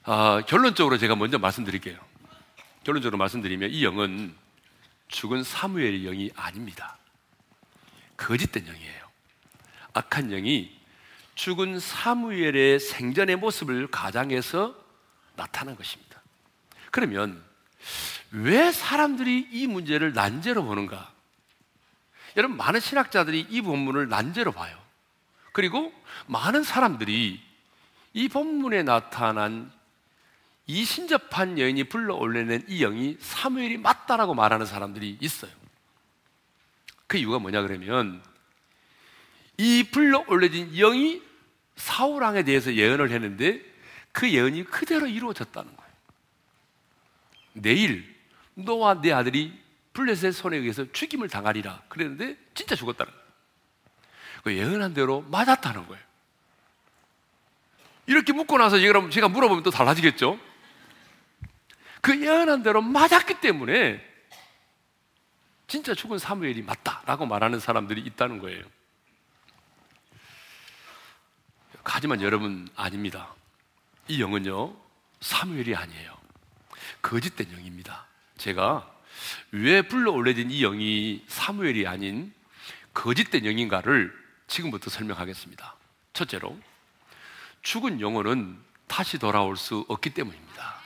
아, 0.03 0.41
결론적으로 0.47 0.97
제가 0.97 1.17
먼저 1.17 1.37
말씀드릴게요. 1.37 2.12
결론적으로 2.83 3.17
말씀드리면 3.17 3.71
이 3.71 3.83
영은 3.83 4.35
죽은 5.07 5.43
사무엘의 5.43 6.03
영이 6.03 6.31
아닙니다. 6.35 6.97
거짓된 8.17 8.65
영이에요. 8.65 9.03
악한 9.93 10.29
영이 10.29 10.71
죽은 11.35 11.79
사무엘의 11.79 12.79
생전의 12.79 13.37
모습을 13.37 13.87
가장해서 13.87 14.75
나타난 15.35 15.75
것입니다. 15.75 16.21
그러면 16.91 17.43
왜 18.31 18.71
사람들이 18.71 19.49
이 19.51 19.67
문제를 19.67 20.13
난제로 20.13 20.63
보는가? 20.63 21.11
여러분, 22.35 22.57
많은 22.57 22.79
신학자들이 22.79 23.47
이 23.49 23.61
본문을 23.61 24.09
난제로 24.09 24.51
봐요. 24.51 24.77
그리고 25.51 25.93
많은 26.25 26.63
사람들이 26.63 27.39
이 28.13 28.29
본문에 28.29 28.83
나타난 28.83 29.71
이 30.65 30.85
신접한 30.85 31.59
여인이 31.59 31.85
불러 31.85 32.15
올려낸 32.15 32.63
이 32.67 32.79
영이 32.79 33.17
사무엘이 33.19 33.77
맞다라고 33.77 34.33
말하는 34.33 34.65
사람들이 34.65 35.17
있어요. 35.19 35.51
그 37.07 37.17
이유가 37.17 37.39
뭐냐 37.39 37.61
그러면 37.61 38.23
이 39.57 39.83
불러 39.91 40.23
올려진 40.27 40.71
영이 40.73 41.21
사울 41.75 42.23
왕에 42.23 42.43
대해서 42.43 42.73
예언을 42.73 43.11
했는데 43.11 43.61
그 44.11 44.31
예언이 44.31 44.63
그대로 44.65 45.07
이루어졌다는 45.07 45.75
거예요. 45.75 45.91
내일 47.53 48.15
너와 48.55 49.01
내 49.01 49.11
아들이 49.11 49.53
블레셋 49.93 50.33
손에 50.33 50.57
의해서 50.57 50.91
죽임을 50.91 51.27
당하리라 51.27 51.81
그랬는데 51.87 52.37
진짜 52.53 52.75
죽었다는 52.75 53.11
거예요. 53.11 53.23
그 54.43 54.55
예언한 54.55 54.93
대로 54.93 55.21
맞았다는 55.29 55.87
거예요. 55.87 56.03
이렇게 58.05 58.33
묻고 58.33 58.57
나서 58.57 58.77
제가 59.09 59.29
물어보면 59.29 59.63
또 59.63 59.71
달라지겠죠? 59.71 60.39
그 62.03 62.21
예언한 62.21 62.63
대로 62.63 62.81
맞았기 62.81 63.35
때문에 63.39 64.05
진짜 65.67 65.95
죽은 65.95 66.19
사무엘이 66.19 66.61
맞다라고 66.61 67.25
말하는 67.25 67.61
사람들이 67.61 68.01
있다는 68.01 68.39
거예요. 68.39 68.61
하지만 71.85 72.21
여러분 72.21 72.67
아닙니다. 72.75 73.33
이 74.09 74.21
영은요 74.21 74.75
사무엘이 75.21 75.75
아니에요. 75.75 76.17
거짓된 77.01 77.53
영입니다. 77.53 78.05
제가 78.37 78.85
왜 79.51 79.81
불러 79.81 80.11
올려진 80.11 80.51
이 80.51 80.59
영이 80.59 81.23
사무엘이 81.29 81.87
아닌 81.87 82.33
거짓된 82.93 83.45
영인가를 83.45 84.13
지금부터 84.47 84.89
설명하겠습니다. 84.89 85.75
첫째로 86.11 86.59
죽은 87.61 88.01
영혼은 88.01 88.59
다시 88.87 89.17
돌아올 89.17 89.55
수 89.55 89.85
없기 89.87 90.09
때문입니다. 90.09 90.82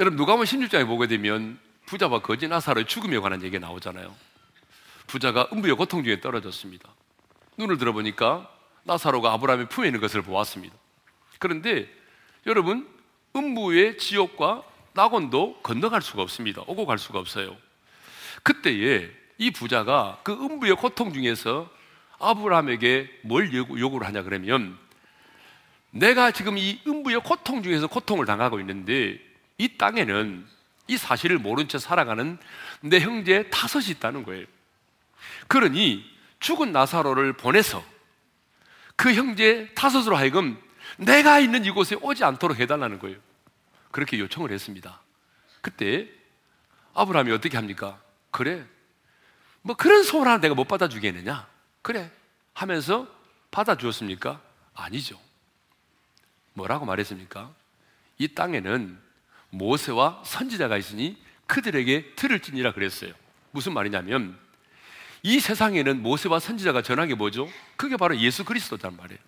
여러분 0.00 0.16
누가복음 0.16 0.44
16장에 0.44 0.86
보게 0.86 1.06
되면 1.06 1.58
부자와 1.86 2.20
거지 2.20 2.48
나사로의 2.48 2.86
죽음에 2.86 3.18
관한 3.20 3.42
얘기가 3.42 3.64
나오잖아요. 3.64 4.12
부자가 5.06 5.48
음부의 5.52 5.76
고통 5.76 6.02
중에 6.02 6.20
떨어졌습니다. 6.20 6.88
눈을 7.58 7.78
들어보니까 7.78 8.50
나사로가 8.82 9.32
아브라함의 9.34 9.68
품에 9.68 9.86
있는 9.86 10.00
것을 10.00 10.22
보았습니다. 10.22 10.74
그런데 11.38 11.88
여러분 12.46 12.88
음부의 13.36 13.98
지옥과 13.98 14.64
낙원도 14.94 15.60
건너갈 15.62 16.02
수가 16.02 16.22
없습니다. 16.22 16.62
오고 16.66 16.86
갈 16.86 16.98
수가 16.98 17.20
없어요. 17.20 17.56
그때에 18.42 19.10
이 19.38 19.52
부자가 19.52 20.18
그 20.24 20.32
음부의 20.32 20.74
고통 20.74 21.12
중에서 21.12 21.70
아브라함에게 22.18 23.20
뭘 23.22 23.52
요구를 23.52 24.06
하냐 24.08 24.22
그러면 24.22 24.76
내가 25.90 26.32
지금 26.32 26.58
이 26.58 26.80
음부의 26.84 27.20
고통 27.20 27.62
중에서 27.62 27.86
고통을 27.86 28.26
당하고 28.26 28.58
있는데 28.58 29.33
이 29.64 29.78
땅에는 29.78 30.46
이 30.88 30.96
사실을 30.98 31.38
모른 31.38 31.68
채 31.68 31.78
살아가는 31.78 32.38
내 32.82 33.00
형제 33.00 33.48
다섯이 33.48 33.86
있다는 33.92 34.22
거예요. 34.24 34.46
그러니 35.48 36.04
죽은 36.38 36.70
나사로를 36.72 37.32
보내서 37.32 37.82
그 38.94 39.14
형제 39.14 39.72
다섯으로 39.74 40.16
하여금 40.16 40.62
내가 40.98 41.40
있는 41.40 41.64
이곳에 41.64 41.96
오지 41.98 42.24
않도록 42.24 42.58
해달라는 42.58 42.98
거예요. 42.98 43.18
그렇게 43.90 44.18
요청을 44.18 44.52
했습니다. 44.52 45.00
그때 45.62 46.10
아브라함이 46.92 47.32
어떻게 47.32 47.56
합니까? 47.56 47.98
그래. 48.30 48.66
뭐 49.62 49.74
그런 49.74 50.02
소원 50.02 50.28
하나 50.28 50.38
내가 50.38 50.54
못 50.54 50.68
받아주겠느냐? 50.68 51.48
그래. 51.80 52.10
하면서 52.52 53.08
받아주었습니까? 53.50 54.42
아니죠. 54.74 55.18
뭐라고 56.52 56.84
말했습니까? 56.84 57.50
이 58.18 58.28
땅에는 58.28 59.04
모세와 59.54 60.22
선지자가 60.24 60.76
있으니 60.76 61.16
그들에게 61.46 62.14
들을 62.16 62.40
지니라 62.40 62.72
그랬어요. 62.72 63.12
무슨 63.50 63.72
말이냐면 63.72 64.36
이 65.22 65.40
세상에는 65.40 66.02
모세와 66.02 66.38
선지자가 66.38 66.82
전한 66.82 67.08
게 67.08 67.14
뭐죠? 67.14 67.48
그게 67.76 67.96
바로 67.96 68.16
예수 68.18 68.44
그리스도란 68.44 68.96
말이에요. 68.96 69.18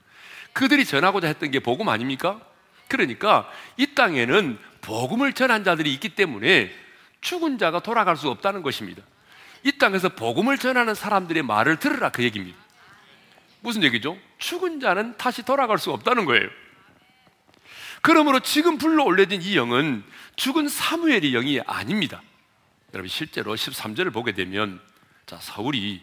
그들이 0.52 0.84
전하고자 0.84 1.28
했던 1.28 1.50
게 1.50 1.60
복음 1.60 1.88
아닙니까? 1.88 2.40
그러니까 2.88 3.50
이 3.76 3.94
땅에는 3.94 4.58
복음을 4.80 5.32
전한 5.32 5.64
자들이 5.64 5.92
있기 5.94 6.10
때문에 6.10 6.72
죽은 7.20 7.58
자가 7.58 7.80
돌아갈 7.80 8.16
수 8.16 8.28
없다는 8.28 8.62
것입니다. 8.62 9.02
이 9.64 9.78
땅에서 9.78 10.10
복음을 10.10 10.58
전하는 10.58 10.94
사람들의 10.94 11.42
말을 11.42 11.78
들으라 11.78 12.10
그 12.10 12.22
얘기입니다. 12.22 12.56
무슨 13.60 13.82
얘기죠? 13.82 14.16
죽은 14.38 14.80
자는 14.80 15.16
다시 15.16 15.42
돌아갈 15.42 15.78
수 15.78 15.90
없다는 15.92 16.24
거예요. 16.24 16.48
그러므로 18.06 18.38
지금 18.38 18.78
불러 18.78 19.02
올려진 19.02 19.42
이 19.42 19.56
영은 19.56 20.04
죽은 20.36 20.68
사무엘의 20.68 21.32
영이 21.32 21.60
아닙니다. 21.66 22.22
여러분 22.94 23.08
실제로 23.08 23.56
13절을 23.56 24.12
보게 24.12 24.30
되면 24.30 24.80
자 25.26 25.38
사울이 25.40 26.00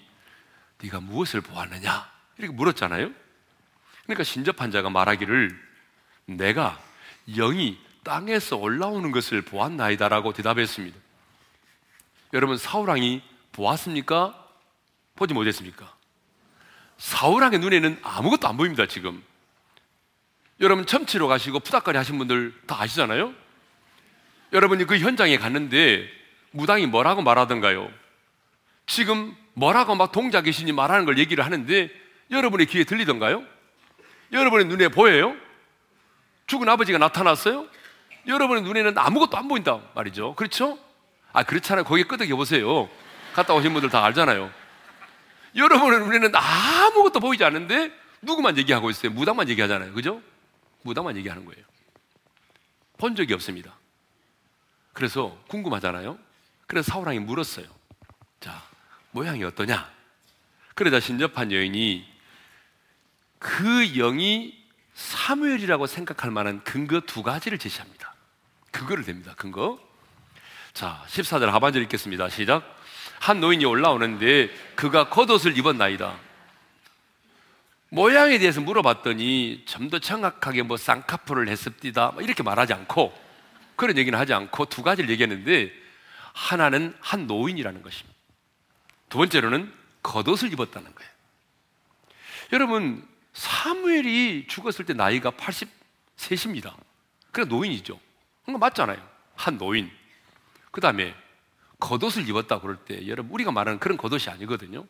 네가 0.82 1.00
무엇을 1.00 1.40
보았느냐 1.40 2.12
이렇게 2.40 2.54
물었잖아요. 2.54 3.10
그러니까 4.04 4.24
신접한 4.26 4.72
자가 4.72 4.90
말하기를 4.90 5.58
내가 6.26 6.78
영이 7.26 7.80
땅에서 8.04 8.58
올라오는 8.58 9.10
것을 9.14 9.42
보았나이다라고 9.42 10.34
대답했습니다. 10.34 11.00
여러분 12.34 12.58
사울왕이 12.58 13.22
보았습니까? 13.54 14.46
보지 15.16 15.34
못했습니까? 15.34 15.96
사울왕의 16.98 17.60
눈에는 17.60 17.98
아무것도 18.04 18.46
안 18.46 18.58
보입니다 18.58 18.88
지금. 18.88 19.24
여러분 20.64 20.86
첨치로 20.86 21.28
가시고 21.28 21.60
푸닥거리 21.60 21.98
하신 21.98 22.18
분들 22.18 22.54
다 22.68 22.82
아시잖아요? 22.82 23.34
여러분이 24.54 24.86
그 24.86 24.98
현장에 24.98 25.38
갔는데 25.38 26.08
무당이 26.52 26.88
뭐라고 26.88 27.22
말하던가요? 27.22 27.92
지금 28.86 29.36
뭐라고 29.56 29.94
막 29.96 30.14
동작 30.14 30.44
계시니 30.44 30.72
말하는 30.72 31.04
걸 31.04 31.18
얘기를 31.18 31.44
하는데 31.44 31.92
여러분의 32.32 32.68
귀에 32.68 32.86
들리던가요? 32.86 33.44
여러분의 34.32 34.68
눈에 34.68 34.88
보여요? 34.88 35.36
죽은 36.48 36.70
아버지가 36.70 36.98
나타났어요? 36.98 37.68
여러분의 38.26 38.64
눈에는 38.64 38.98
아무것도 38.98 39.38
안 39.38 39.50
보인다 39.50 39.82
말이죠. 39.96 40.34
그렇죠? 40.36 40.80
아, 41.34 41.44
그렇잖아요. 41.44 41.84
거기 41.84 42.06
끄덕여 42.06 42.38
보세요. 42.38 42.90
갔다 43.34 43.54
오신 43.54 43.74
분들 43.74 43.90
다 43.90 44.06
알잖아요. 44.06 44.50
여러분의 45.58 46.00
눈에는 46.00 46.32
아무것도 46.34 47.20
보이지 47.20 47.44
않는데 47.44 47.92
누구만 48.22 48.58
얘기하고 48.58 48.90
있어요? 48.90 49.12
무당만 49.12 49.50
얘기하잖아요. 49.50 49.92
그죠? 49.92 50.22
무당만 50.84 51.18
얘기하는 51.18 51.46
거예요. 51.46 51.64
본 52.98 53.16
적이 53.16 53.34
없습니다. 53.34 53.76
그래서 54.94 55.38
궁금하잖아요. 55.48 56.18
그래서 56.68 56.92
사울왕이 56.92 57.20
물었어요. 57.20 57.66
자, 58.40 58.64
모양이 59.12 59.44
어떠냐? 59.44 59.92
그러자 60.76 61.00
신접한 61.00 61.52
여인이 61.52 62.08
그 63.40 63.94
영이 63.96 64.64
사무엘이라고 64.94 65.88
생각할 65.88 66.32
만한 66.32 66.64
근거 66.64 67.02
두 67.02 67.24
가지를 67.24 67.58
제시합니다. 67.58 68.14
근거를 68.72 69.04
댑니다. 69.04 69.36
근거. 69.36 69.80
자, 70.74 71.04
14절 71.08 71.48
하반절 71.48 71.84
읽겠습니다. 71.84 72.30
시작. 72.30 72.64
한 73.20 73.40
노인이 73.40 73.64
올라오는데 73.66 74.50
그가 74.76 75.10
겉옷을 75.10 75.58
입었나이다. 75.58 76.18
모양에 77.94 78.40
대해서 78.40 78.60
물어봤더니 78.60 79.66
좀 79.66 79.90
더 79.90 80.00
정확하게 80.00 80.64
뭐 80.64 80.78
쌍꺼풀을 80.78 81.48
했습니다. 81.48 82.12
뭐 82.12 82.24
이렇게 82.24 82.42
말하지 82.42 82.74
않고 82.74 83.14
그런 83.76 83.98
얘기는 83.98 84.18
하지 84.18 84.34
않고 84.34 84.66
두 84.66 84.82
가지를 84.82 85.12
얘기했는데 85.12 85.72
하나는 86.34 86.96
한 87.00 87.28
노인이라는 87.28 87.84
것입니다. 87.84 88.18
두 89.10 89.20
번째로는 89.20 89.72
겉옷을 90.02 90.52
입었다는 90.54 90.96
거예요. 90.96 91.12
여러분 92.54 93.08
사무엘이 93.34 94.48
죽었을 94.48 94.86
때 94.86 94.94
나이가 94.94 95.30
83입니다. 95.30 96.74
그래 97.32 97.46
노인이죠. 97.46 98.00
그거 98.46 98.58
맞잖아요. 98.58 99.08
한 99.36 99.60
노인. 99.60 99.92
그 100.72 100.82
다음에 100.82 101.14
겉옷을 101.80 102.28
입었다 102.28 102.60
그럴 102.60 102.78
때 102.78 103.08
여러분 103.08 103.32
우리가 103.34 103.52
말하는 103.52 103.80
그런 103.80 103.98
겉옷이 103.98 104.30
아니거든요. 104.30 104.88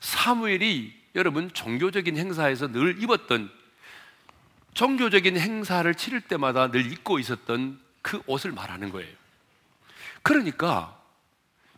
사무엘이 0.00 1.05
여러분 1.16 1.50
종교적인 1.52 2.16
행사에서 2.16 2.70
늘 2.70 3.02
입었던 3.02 3.50
종교적인 4.74 5.38
행사를 5.38 5.92
치를 5.94 6.20
때마다 6.20 6.70
늘 6.70 6.92
입고 6.92 7.18
있었던 7.18 7.80
그 8.02 8.22
옷을 8.26 8.52
말하는 8.52 8.90
거예요. 8.90 9.12
그러니까 10.22 11.00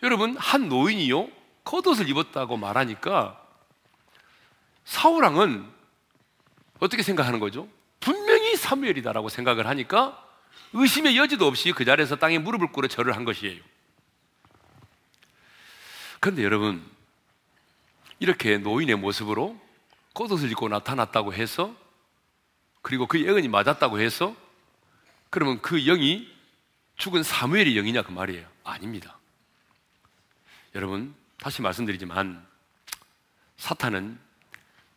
여러분 0.03 0.37
한 0.37 0.69
노인이요 0.69 1.29
겉옷을 1.65 2.09
입었다고 2.09 2.57
말하니까 2.57 3.41
사우랑은 4.85 5.69
어떻게 6.81 7.03
생각하는 7.03 7.39
거죠? 7.39 7.69
분명히 8.01 8.57
사무엘이다라고 8.57 9.29
생각을 9.29 9.67
하니까 9.69 10.25
의심의 10.73 11.17
여지도 11.17 11.47
없이 11.47 11.73
그 11.73 11.85
자리에서 11.85 12.17
땅에 12.17 12.39
무릎을 12.39 12.73
꿇어 12.73 12.89
절을 12.89 13.15
한 13.15 13.25
것이에요. 13.25 13.63
그런데 16.21 16.43
여러분 16.43 16.85
이렇게 18.21 18.59
노인의 18.59 18.97
모습으로 18.97 19.59
겉옷을 20.15 20.51
입고 20.51 20.69
나타났다고 20.69 21.33
해서 21.33 21.75
그리고 22.83 23.07
그 23.07 23.23
예언이 23.23 23.49
맞았다고 23.49 24.01
해서 24.01 24.35
그러면 25.31 25.61
그 25.61 25.79
영이 25.85 26.29
죽은 26.97 27.23
사무엘의 27.23 27.75
영이냐 27.75 28.03
그 28.03 28.11
말이에요. 28.11 28.47
아닙니다. 28.65 29.19
여러분 30.75 31.15
다시 31.39 31.63
말씀드리지만 31.63 32.45
사탄은 33.57 34.19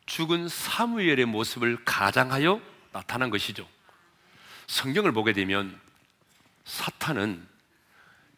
죽은 0.06 0.48
사무엘의 0.48 1.26
모습을 1.26 1.84
가장하여 1.86 2.62
나타난 2.92 3.30
것이죠. 3.30 3.68
성경을 4.68 5.12
보게 5.12 5.34
되면 5.34 5.80
사탄은 6.66 7.48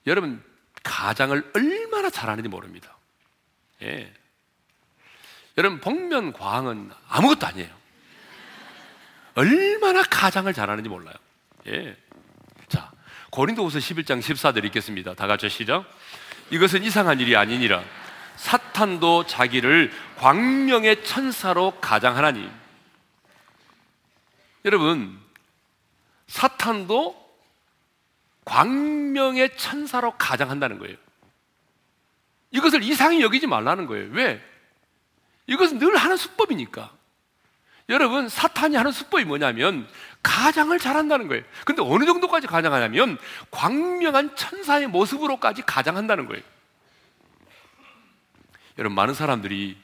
여러분 0.07 0.43
가장을 0.83 1.51
얼마나 1.55 2.09
잘하는지 2.09 2.49
모릅니다. 2.49 2.97
예. 3.81 4.13
여러분 5.57 5.79
복면 5.79 6.33
과항은 6.33 6.91
아무것도 7.07 7.45
아니에요. 7.47 7.69
얼마나 9.35 10.03
가장을 10.03 10.51
잘하는지 10.51 10.89
몰라요. 10.89 11.15
예. 11.67 11.95
자, 12.67 12.91
고린도후서 13.31 13.79
11장 13.79 14.19
14절 14.19 14.65
읽겠습니다. 14.65 15.13
다 15.13 15.27
같이 15.27 15.49
시작. 15.49 15.85
이것은 16.49 16.83
이상한 16.83 17.19
일이 17.19 17.35
아니니라. 17.35 17.83
사탄도 18.35 19.27
자기를 19.27 19.91
광명의 20.17 21.03
천사로 21.03 21.79
가장하나니. 21.79 22.49
여러분, 24.65 25.19
사탄도 26.27 27.21
광명의 28.45 29.55
천사로 29.57 30.15
가장한다는 30.17 30.79
거예요. 30.79 30.97
이것을 32.51 32.83
이상히 32.83 33.21
여기지 33.21 33.47
말라는 33.47 33.85
거예요. 33.87 34.09
왜? 34.11 34.52
이것은 35.47 35.79
늘 35.79 35.95
하는 35.97 36.17
수법이니까. 36.17 36.91
여러분, 37.89 38.29
사탄이 38.29 38.75
하는 38.75 38.91
수법이 38.91 39.25
뭐냐면 39.25 39.87
가장을 40.21 40.77
잘한다는 40.79 41.27
거예요. 41.27 41.43
근데 41.65 41.81
어느 41.81 42.05
정도까지 42.05 42.47
가장하냐면 42.47 43.17
광명한 43.51 44.35
천사의 44.35 44.87
모습으로까지 44.87 45.63
가장한다는 45.63 46.27
거예요. 46.27 46.43
여러분, 48.77 48.95
많은 48.95 49.13
사람들이 49.13 49.77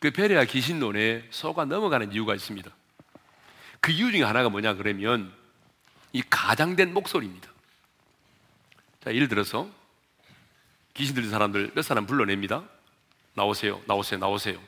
그 0.00 0.10
베레아 0.10 0.44
귀신론에 0.44 1.26
속아 1.30 1.64
넘어가는 1.64 2.12
이유가 2.12 2.34
있습니다. 2.34 2.70
그 3.80 3.90
이유 3.90 4.12
중에 4.12 4.22
하나가 4.22 4.50
뭐냐 4.50 4.74
그러면 4.74 5.32
이 6.12 6.22
가장된 6.28 6.92
목소리입니다. 6.92 7.50
자, 9.02 9.14
예를 9.14 9.28
들어서 9.28 9.68
귀신 10.92 11.14
들린 11.14 11.30
사람들 11.30 11.72
몇 11.74 11.82
사람 11.82 12.06
불러냅니다. 12.06 12.64
나오세요, 13.34 13.80
나오세요, 13.86 14.20
나오세요. 14.20 14.58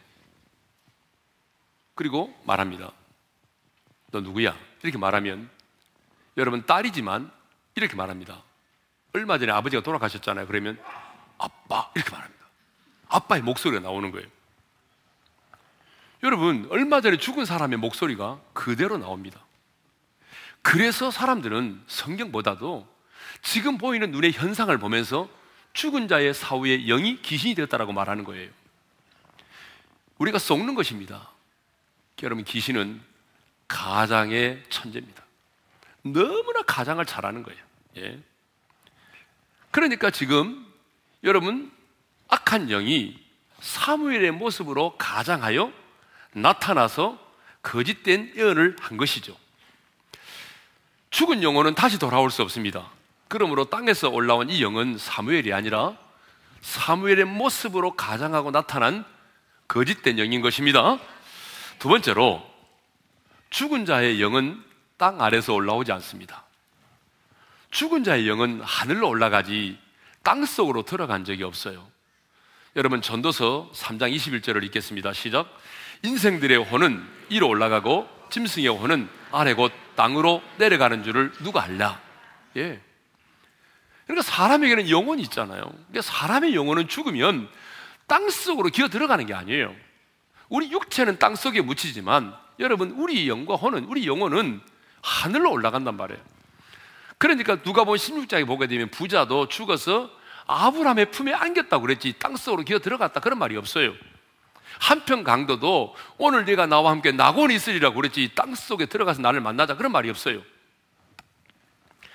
그리고 1.96 2.32
말합니다. 2.44 2.92
너 4.12 4.20
누구야? 4.20 4.56
이렇게 4.82 4.98
말하면 4.98 5.50
여러분 6.37 6.64
딸이지만 6.64 7.32
이렇게 7.74 7.96
말합니다. 7.96 8.42
얼마 9.14 9.38
전에 9.38 9.50
아버지가 9.50 9.82
돌아가셨잖아요. 9.82 10.46
그러면 10.46 10.78
아빠 11.38 11.90
이렇게 11.96 12.11
말합니다. 12.11 12.46
아빠의 13.09 13.42
목소리가 13.42 13.82
나오는 13.82 14.11
거예요. 14.12 14.28
여러분 16.22 16.68
얼마 16.70 17.00
전에 17.00 17.16
죽은 17.16 17.46
사람의 17.46 17.78
목소리가 17.78 18.40
그대로 18.52 18.98
나옵니다. 18.98 19.40
그래서 20.61 21.11
사람들은 21.11 21.82
성경보다도 21.87 22.87
지금 23.40 23.78
보이는 23.78 24.11
눈의 24.11 24.32
현상을 24.32 24.76
보면서 24.78 25.28
죽은 25.72 26.09
자의 26.09 26.35
사후에 26.35 26.85
영이 26.87 27.22
귀신이 27.22 27.54
되었다라고 27.54 27.92
말하는 27.92 28.24
거예요. 28.24 28.50
우리가 30.18 30.38
썩는 30.38 30.74
것입니다. 30.74 31.30
여러분 32.22 32.44
귀신은 32.44 33.00
가장의 33.68 34.62
천재입니다. 34.70 35.22
너무나 36.02 36.62
가장을 36.62 37.05
잘하는 37.05 37.42
거예요. 37.42 37.61
예. 37.98 38.18
그러니까 39.70 40.11
지금 40.11 40.66
여러분 41.24 41.70
악한 42.29 42.68
영이 42.68 43.18
사무엘의 43.61 44.31
모습으로 44.33 44.96
가장하여 44.96 45.72
나타나서 46.33 47.18
거짓된 47.62 48.33
예언을 48.37 48.76
한 48.81 48.96
것이죠. 48.96 49.37
죽은 51.11 51.42
영혼은 51.42 51.74
다시 51.74 51.98
돌아올 51.98 52.31
수 52.31 52.42
없습니다. 52.42 52.90
그러므로 53.29 53.64
땅에서 53.66 54.09
올라온 54.09 54.48
이 54.50 54.62
영은 54.62 54.98
사무엘이 54.98 55.52
아니라 55.52 55.96
사무엘의 56.61 57.24
모습으로 57.24 57.96
가장하고 57.96 58.50
나타난 58.50 59.05
거짓된 59.68 60.18
영인 60.18 60.40
것입니다. 60.42 60.98
두 61.78 61.88
번째로 61.88 62.44
죽은 63.50 63.84
자의 63.84 64.20
영은 64.20 64.62
땅 64.96 65.20
아래서 65.20 65.54
올라오지 65.54 65.92
않습니다. 65.92 66.44
죽은 67.70 68.04
자의 68.04 68.28
영은 68.28 68.60
하늘로 68.62 69.08
올라가지 69.08 69.78
땅 70.22 70.44
속으로 70.44 70.82
들어간 70.82 71.24
적이 71.24 71.44
없어요. 71.44 71.86
여러분 72.74 73.00
전도서 73.00 73.70
3장 73.74 74.14
21절을 74.14 74.64
읽겠습니다. 74.64 75.12
시작. 75.12 75.48
인생들의 76.02 76.58
혼은 76.58 77.02
위로 77.30 77.48
올라가고 77.48 78.08
짐승의 78.30 78.68
혼은 78.68 79.08
아래 79.32 79.54
곧 79.54 79.72
땅으로 79.94 80.42
내려가는 80.58 81.02
줄을 81.04 81.32
누가 81.42 81.62
알냐? 81.62 82.00
예. 82.56 82.80
그러니까 84.06 84.30
사람에게는 84.30 84.90
영혼이 84.90 85.22
있잖아요. 85.22 85.62
그러니까 85.62 86.02
사람의 86.02 86.54
영혼은 86.54 86.88
죽으면 86.88 87.48
땅 88.06 88.28
속으로 88.30 88.68
기어 88.68 88.88
들어가는 88.88 89.26
게 89.26 89.34
아니에요. 89.34 89.74
우리 90.48 90.70
육체는 90.70 91.18
땅 91.18 91.35
속에 91.35 91.61
묻히지만 91.61 92.35
여러분 92.59 92.92
우리 92.92 93.28
영과 93.28 93.54
혼은 93.54 93.85
우리 93.85 94.06
영혼은 94.06 94.61
하늘로 95.02 95.52
올라간단 95.52 95.96
말이에요. 95.96 96.20
그러니까 97.18 97.62
누가 97.62 97.85
본 97.85 97.96
16장에 97.96 98.46
보게 98.46 98.66
되면 98.66 98.90
부자도 98.90 99.48
죽어서 99.48 100.11
아브라함의 100.46 101.11
품에 101.11 101.32
안겼다고 101.32 101.82
그랬지 101.82 102.14
땅 102.18 102.37
속으로 102.37 102.62
기어 102.62 102.78
들어갔다 102.78 103.20
그런 103.20 103.38
말이 103.38 103.56
없어요. 103.56 103.94
한편 104.78 105.24
강도도 105.24 105.94
오늘 106.18 106.44
네가 106.44 106.66
나와 106.66 106.90
함께 106.90 107.11
낙원이 107.12 107.54
있으리라고 107.54 107.96
그랬지 107.96 108.32
땅 108.35 108.54
속에 108.54 108.87
들어가서 108.87 109.22
나를 109.22 109.40
만나자 109.40 109.76
그런 109.76 109.92
말이 109.92 110.11
없어요. 110.11 110.42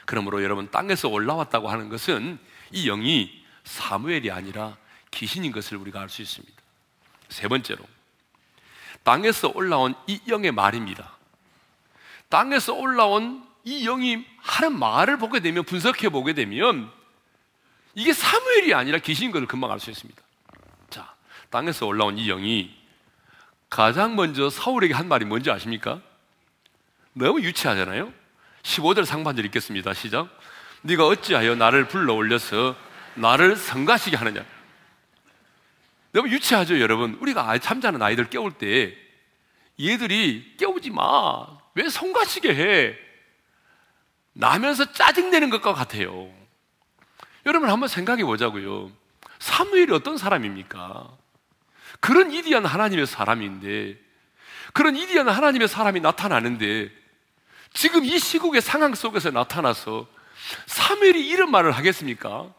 그러므로 0.05 0.43
여러분 0.43 0.69
땅에서 0.69 1.09
올라왔다고 1.09 1.69
하는 1.69 1.89
것은 1.89 2.37
이 2.71 2.85
영이 2.85 3.43
사무엘이 3.63 4.31
아니라 4.31 4.77
귀신인 5.09 5.51
것을 5.51 5.77
우리가 5.77 6.01
알 6.01 6.09
수 6.09 6.21
있습니다. 6.21 6.61
세 7.29 7.47
번째로 7.47 7.83
땅에서 9.03 9.51
올라온 9.53 9.95
이 10.07 10.19
영의 10.27 10.51
말입니다. 10.51 11.17
땅에서 12.29 12.73
올라온 12.73 13.45
이 13.63 13.83
영이 13.83 14.25
하는 14.37 14.77
말을 14.77 15.17
보게 15.17 15.39
되면 15.39 15.63
분석해 15.63 16.09
보게 16.09 16.33
되면 16.33 16.91
이게 17.93 18.13
사무엘이 18.13 18.73
아니라 18.73 18.99
귀신인 18.99 19.31
것을 19.31 19.47
금방 19.47 19.71
알 19.71 19.79
수 19.79 19.89
있습니다. 19.91 20.21
자, 20.89 21.13
땅에서 21.49 21.85
올라온 21.85 22.17
이 22.17 22.27
영이 22.27 22.75
가장 23.69 24.15
먼저 24.15 24.49
사울에게 24.49 24.93
한 24.93 25.07
말이 25.07 25.25
뭔지 25.25 25.51
아십니까? 25.51 26.01
너무 27.13 27.41
유치하잖아요. 27.41 28.11
15절 28.63 29.05
상반절 29.05 29.45
읽겠습니다. 29.45 29.93
시작. 29.93 30.29
네가 30.81 31.05
어찌하여 31.07 31.55
나를 31.55 31.87
불러 31.87 32.13
올려서 32.13 32.75
나를 33.15 33.55
성가시게 33.55 34.15
하느냐? 34.17 34.43
너무 36.11 36.29
유치하죠, 36.29 36.79
여러분. 36.79 37.17
우리가 37.21 37.57
잠자는 37.59 38.01
아이들 38.01 38.29
깨울 38.29 38.51
때 38.51 38.95
얘들이 39.79 40.55
깨우지 40.57 40.89
마. 40.91 41.47
왜 41.73 41.87
성가시게 41.89 42.55
해? 42.55 42.95
나면서 44.33 44.91
짜증내는 44.91 45.49
것과 45.49 45.73
같아요. 45.73 46.29
여러분 47.45 47.69
한번 47.69 47.89
생각해 47.89 48.23
보자고요. 48.23 48.91
사무엘이 49.39 49.91
어떤 49.93 50.17
사람입니까? 50.17 51.09
그런 51.99 52.31
이디한 52.31 52.65
하나님의 52.65 53.07
사람인데, 53.07 53.97
그런 54.73 54.95
이디한 54.95 55.27
하나님의 55.27 55.67
사람이 55.67 55.99
나타나는데, 56.01 56.89
지금 57.73 58.03
이 58.05 58.19
시국의 58.19 58.61
상황 58.61 58.93
속에서 58.93 59.31
나타나서 59.31 60.07
사무엘이 60.65 61.27
이런 61.27 61.51
말을 61.51 61.71
하겠습니까? 61.71 62.53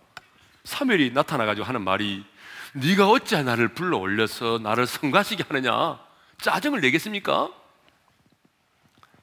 사무엘이 0.65 1.13
나타나 1.13 1.45
가지고 1.45 1.67
하는 1.67 1.83
말이 1.83 2.25
네가 2.73 3.09
어찌 3.09 3.41
나를 3.43 3.69
불러 3.69 3.99
올려서 3.99 4.59
나를 4.63 4.87
성가시게 4.87 5.45
하느냐? 5.49 6.01
짜증을 6.39 6.81
내겠습니까? 6.81 7.51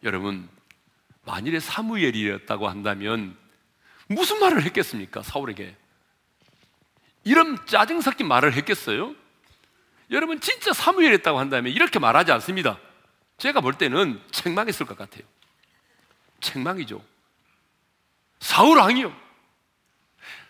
여러분, 0.04 0.48
만일에 1.26 1.60
사무엘이었다고 1.60 2.70
한다면 2.70 3.36
무슨 4.08 4.40
말을 4.40 4.64
했겠습니까? 4.64 5.24
사울에게. 5.24 5.76
이런 7.24 7.58
짜증 7.66 8.02
섞인 8.02 8.28
말을 8.28 8.54
했겠어요? 8.54 9.14
여러분, 10.12 10.40
진짜 10.40 10.72
사무엘이었다고 10.72 11.40
한다면 11.40 11.74
이렇게 11.74 12.00
말하지 12.00 12.32
않습니다. 12.32 12.80
제가 13.38 13.62
볼 13.62 13.74
때는 13.74 14.22
책망했을 14.32 14.86
것 14.86 14.98
같아요. 14.98 15.24
책망이죠. 16.40 17.04
사울 18.40 18.78
왕이요. 18.78 19.14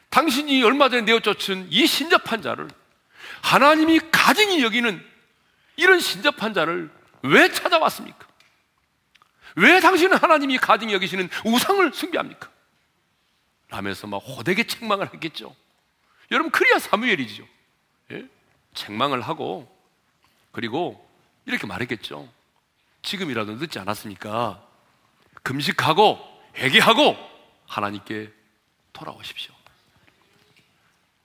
당신이 0.10 0.64
얼마 0.64 0.90
전에 0.90 1.04
내어 1.04 1.20
쫓은 1.20 1.68
이 1.70 1.88
신접한 1.88 2.42
자를 2.42 2.68
하나님이 3.42 4.00
가증히 4.12 4.64
여기는 4.64 5.06
이런 5.76 6.00
신접한 6.00 6.54
자를 6.54 6.92
왜 7.24 7.52
찾아왔습니까? 7.52 8.28
왜 9.56 9.80
당신은 9.80 10.18
하나님이 10.18 10.58
가증히 10.58 10.94
여기시는 10.94 11.30
우상을 11.46 11.94
숭배합니까? 11.94 12.50
라면서 13.70 14.08
막 14.08 14.18
호되게 14.18 14.66
책망을 14.66 15.14
했겠죠. 15.14 15.56
여러분, 16.32 16.52
그래야 16.52 16.80
사무엘이죠. 16.80 17.48
예? 18.12 18.28
책망을 18.74 19.22
하고, 19.22 19.68
그리고 20.52 21.08
이렇게 21.46 21.68
말했겠죠. 21.68 22.28
지금이라도 23.02 23.54
늦지 23.56 23.80
않았습니까? 23.80 24.64
금식하고, 25.44 26.20
회개하고, 26.56 27.18
하나님께 27.68 28.32
돌아오십시오. 28.94 29.54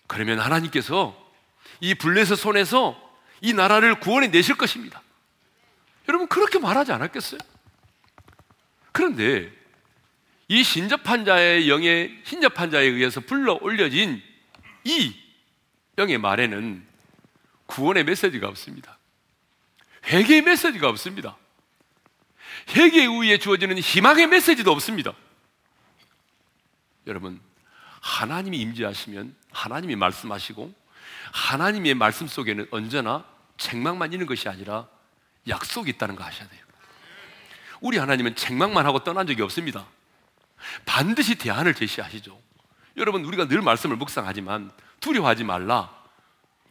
그러면 0.07 0.39
하나님께서 0.39 1.24
이 1.81 1.95
블레셋 1.95 2.39
손에서 2.39 3.01
이 3.41 3.53
나라를 3.53 4.01
구원해 4.01 4.29
내실 4.29 4.57
것입니다. 4.57 5.03
여러분 6.09 6.29
그렇게 6.29 6.59
말하지 6.59 6.93
않았겠어요? 6.93 7.41
그런데 8.93 9.53
이 10.49 10.63
신접한 10.63 11.25
자의 11.25 11.69
영의 11.69 12.21
신접한 12.25 12.71
자에 12.71 12.85
의해서 12.85 13.21
불러 13.21 13.59
올려진 13.61 14.23
이 14.85 15.15
영의 15.99 16.19
말에는 16.19 16.87
구원의 17.67 18.05
메시지가 18.05 18.49
없습니다. 18.49 18.99
회개의 20.07 20.43
메시지가 20.43 20.89
없습니다. 20.91 21.37
회개에 22.77 23.05
의해 23.05 23.39
주어지는 23.39 23.79
희망의 23.79 24.27
메시지도 24.27 24.71
없습니다. 24.73 25.15
여러분, 27.07 27.41
하나님이 28.01 28.59
임재하시면 28.59 29.35
하나님이 29.51 29.97
말씀하시고 29.97 30.75
하나님의 31.35 31.95
말씀 31.95 32.29
속에는 32.29 32.69
언제나 32.71 33.25
책망만 33.59 34.13
있는 34.13 34.25
것이 34.27 34.49
아니라 34.49 34.87
약속이 35.49 35.91
있다는 35.91 36.15
거 36.15 36.23
아셔야 36.23 36.49
돼요. 36.49 36.63
우리 37.81 37.99
하나님은 37.99 38.37
책망만 38.37 38.87
하고 38.87 39.03
떠난 39.03 39.27
적이 39.27 39.43
없습니다. 39.43 39.85
반드시 40.87 41.35
대안을 41.35 41.75
제시하시죠. 41.75 42.41
여러분, 42.97 43.25
우리가 43.25 43.49
늘 43.49 43.63
말씀을 43.63 43.97
묵상하지만 43.97 44.71
두려워하지 45.01 45.43
말라. 45.43 45.93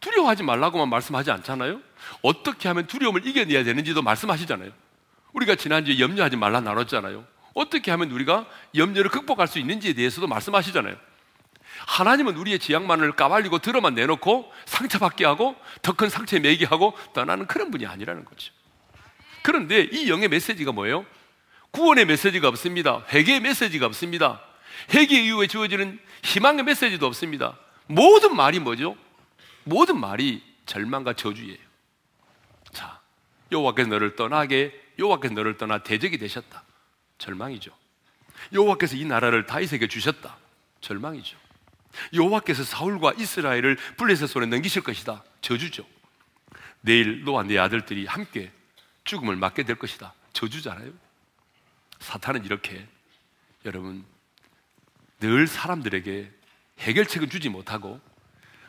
두려워하지 0.00 0.42
말라고만 0.42 0.88
말씀하지 0.88 1.30
않잖아요? 1.30 1.80
어떻게 2.22 2.66
하면 2.68 2.86
두려움을 2.86 3.26
이겨내야 3.26 3.64
되는지도 3.64 4.00
말씀하시잖아요. 4.00 4.72
우리가 5.34 5.56
지난주에 5.56 5.98
염려하지 5.98 6.36
말라 6.36 6.60
나눴잖아요. 6.60 7.24
어떻게 7.52 7.90
하면 7.90 8.10
우리가 8.10 8.46
염려를 8.74 9.10
극복할 9.10 9.46
수 9.46 9.58
있는지에 9.58 9.92
대해서도 9.92 10.26
말씀하시잖아요. 10.26 10.96
하나님은 11.86 12.36
우리의 12.36 12.58
지향만을 12.58 13.12
까발리고 13.12 13.58
들어만 13.58 13.94
내놓고 13.94 14.52
상처받게 14.66 15.24
하고 15.24 15.56
더 15.82 15.92
큰 15.94 16.08
상처에 16.08 16.40
매게 16.40 16.64
하고 16.64 16.96
떠나는 17.12 17.46
그런 17.46 17.70
분이 17.70 17.86
아니라는 17.86 18.24
거죠. 18.24 18.52
그런데 19.42 19.82
이 19.92 20.10
영의 20.10 20.28
메시지가 20.28 20.72
뭐예요? 20.72 21.06
구원의 21.70 22.06
메시지가 22.06 22.48
없습니다. 22.48 23.04
회개의 23.12 23.40
메시지가 23.40 23.86
없습니다. 23.86 24.40
회개 24.92 25.20
이후에 25.22 25.46
주어지는 25.46 26.00
희망의 26.24 26.64
메시지도 26.64 27.06
없습니다. 27.06 27.56
모든 27.86 28.34
말이 28.34 28.58
뭐죠? 28.58 28.96
모든 29.64 29.98
말이 30.00 30.42
절망과 30.66 31.12
저주예요. 31.14 31.58
자, 32.72 33.00
여호와께서 33.52 33.88
너를 33.90 34.16
떠나게 34.16 34.72
여호와께서 34.98 35.34
너를 35.34 35.56
떠나 35.58 35.78
대적이 35.82 36.18
되셨다. 36.18 36.64
절망이죠. 37.18 37.70
여호와께서 38.52 38.96
이 38.96 39.04
나라를 39.04 39.46
다윗에게 39.46 39.86
주셨다. 39.88 40.36
절망이죠. 40.80 41.36
여호와께서 42.12 42.64
사울과 42.64 43.14
이스라엘을 43.18 43.76
블레셋 43.96 44.28
손에 44.28 44.46
넘기실 44.46 44.82
것이다. 44.82 45.22
저주죠. 45.40 45.86
내일 46.80 47.24
너와 47.24 47.44
내 47.44 47.58
아들들이 47.58 48.06
함께 48.06 48.52
죽음을 49.04 49.36
맞게 49.36 49.64
될 49.64 49.76
것이다. 49.76 50.12
저주잖아요. 50.32 50.92
사탄은 52.00 52.44
이렇게 52.44 52.86
여러분 53.64 54.04
늘 55.20 55.46
사람들에게 55.46 56.30
해결책을 56.80 57.28
주지 57.28 57.48
못하고 57.48 58.00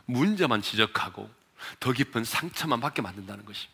문제만 0.06 0.62
지적하고 0.62 1.30
더 1.80 1.92
깊은 1.92 2.24
상처만 2.24 2.80
받게 2.80 3.02
만든다는 3.02 3.44
것입니다. 3.46 3.74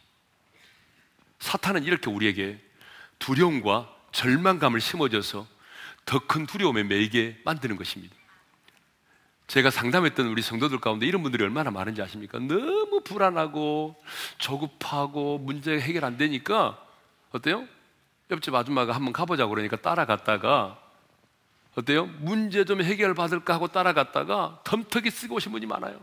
사탄은 1.40 1.84
이렇게 1.84 2.10
우리에게 2.10 2.60
두려움과 3.20 3.94
절망감을 4.12 4.80
심어줘서 4.82 5.48
더 6.06 6.20
큰 6.20 6.46
두려움에 6.46 6.84
매이게 6.84 7.42
만드는 7.46 7.76
것입니다. 7.76 8.16
제가 9.52 9.70
상담했던 9.70 10.28
우리 10.28 10.42
성도들 10.42 10.80
가운데 10.80 11.06
이런 11.06 11.24
분들이 11.24 11.44
얼마나 11.44 11.72
많은지 11.72 12.02
아십니까? 12.02 12.40
너무 12.40 13.02
불안하고 13.04 14.02
조급하고 14.38 15.40
문제 15.40 15.78
해결 15.78 16.06
안 16.06 16.16
되니까 16.16 16.82
어때요? 17.34 17.68
옆집 18.30 18.56
아줌마가 18.56 18.94
한번 18.94 19.12
가보자고 19.12 19.50
그러니까 19.50 19.76
따라갔다가 19.76 20.80
어때요? 21.76 22.06
문제 22.20 22.64
좀 22.64 22.82
해결 22.82 23.14
받을까 23.14 23.54
하고 23.56 23.68
따라갔다가 23.68 24.62
덤터기 24.64 25.12
쓰고 25.12 25.36
오신 25.36 25.52
분이 25.52 25.66
많아요. 25.66 26.00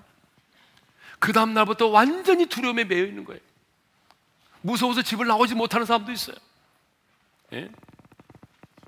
그 1.19 1.33
다음 1.33 1.55
날부터 1.55 1.87
완전히 1.87 2.45
두려움에 2.45 2.85
매여 2.85 3.07
있는 3.07 3.25
거예요. 3.25 3.41
무서워서 4.61 5.01
집을 5.01 5.27
나오지 5.27 5.55
못하는 5.55 5.87
사람도 5.87 6.13
있어요. 6.13 6.37
예? 7.55 7.71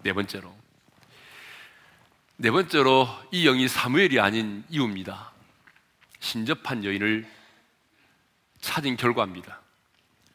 네 0.03 0.13
번째로 0.13 0.60
네 2.43 2.51
번째로 2.51 3.07
이 3.33 3.45
영이 3.45 3.69
사무엘이 3.69 4.19
아닌 4.19 4.65
이유입니다. 4.71 5.31
신접한 6.21 6.87
여인을 6.87 7.29
찾은 8.63 8.97
결과입니다. 8.97 9.61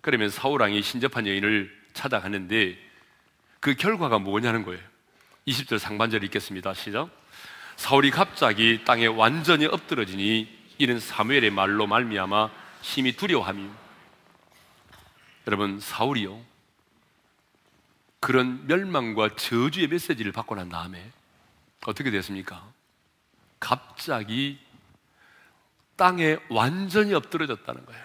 그러면 0.01 0.29
사울왕이 0.29 0.83
신접한 0.83 1.25
여인을 1.25 1.75
찾아가는데 1.93 2.77
그 3.59 3.73
결과가 3.73 4.19
뭐냐는 4.19 4.63
거예요. 4.63 4.83
20절 5.47 5.79
상반절 5.79 6.23
읽겠습니다. 6.25 6.75
시작. 6.75 7.09
사울이 7.75 8.11
갑자기 8.11 8.83
땅에 8.85 9.07
완전히 9.07 9.65
엎드러지니 9.65 10.47
이는 10.77 10.99
사무엘의 10.99 11.49
말로 11.49 11.87
말미암아 11.87 12.51
심히 12.83 13.13
두려워함이 13.13 13.67
여러분 15.47 15.79
사울이요 15.79 16.39
그런 18.19 18.67
멸망과 18.67 19.37
저주의 19.37 19.87
메시지를 19.87 20.31
받고 20.33 20.53
난 20.53 20.69
다음에 20.69 21.11
어떻게 21.89 22.11
됐습니까? 22.11 22.71
갑자기 23.59 24.59
땅에 25.95 26.37
완전히 26.49 27.13
엎드려졌다는 27.13 27.85
거예요. 27.85 28.03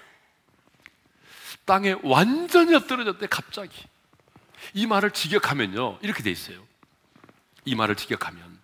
땅에 1.64 1.96
완전히 2.02 2.74
엎드려졌대, 2.74 3.26
갑자기. 3.26 3.86
이 4.74 4.86
말을 4.86 5.10
직역하면요, 5.12 5.98
이렇게 6.02 6.22
돼 6.22 6.30
있어요. 6.30 6.64
이 7.64 7.74
말을 7.74 7.96
직역하면, 7.96 8.58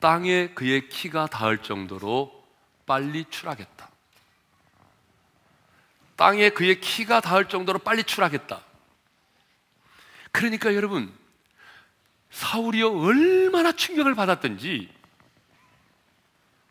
땅에 0.00 0.48
그의 0.48 0.88
키가 0.88 1.26
닿을 1.26 1.58
정도로 1.58 2.46
빨리 2.84 3.24
추락했다. 3.28 3.90
땅에 6.16 6.50
그의 6.50 6.80
키가 6.80 7.20
닿을 7.20 7.48
정도로 7.48 7.80
빨리 7.80 8.04
추락했다. 8.04 8.60
그러니까 10.32 10.74
여러분, 10.74 11.12
사울이요 12.36 13.00
얼마나 13.00 13.72
충격을 13.72 14.14
받았던지 14.14 14.92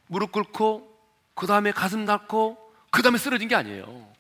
무릎 0.06 0.32
꿇고 0.32 0.96
그 1.34 1.48
다음에 1.48 1.72
가슴 1.72 2.06
닫고 2.06 2.74
그 2.92 3.02
다음에 3.02 3.18
쓰러진 3.18 3.48
게 3.48 3.56
아니에요. 3.56 4.14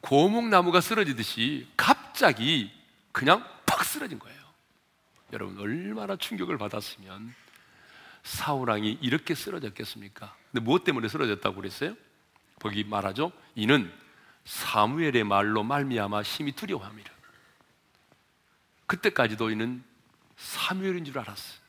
고목나무가 0.00 0.80
쓰러지듯이 0.80 1.66
갑자기 1.76 2.70
그냥 3.10 3.44
팍 3.66 3.84
쓰러진 3.84 4.20
거예요. 4.20 4.38
여러분 5.32 5.58
얼마나 5.58 6.14
충격을 6.14 6.58
받았으면 6.58 7.34
사울왕이 8.22 8.98
이렇게 9.02 9.34
쓰러졌겠습니까? 9.34 10.32
근데 10.52 10.64
무엇 10.64 10.84
때문에 10.84 11.08
쓰러졌다고 11.08 11.56
그랬어요? 11.56 11.96
거기 12.60 12.84
말하죠. 12.84 13.32
이는 13.56 13.92
사무엘의 14.44 15.24
말로 15.24 15.64
말미암아 15.64 16.22
심히 16.22 16.52
두려워함이라. 16.52 17.10
그때까지도 18.86 19.50
이는 19.50 19.89
사무엘인 20.40 21.04
줄 21.04 21.18
알았어요. 21.18 21.60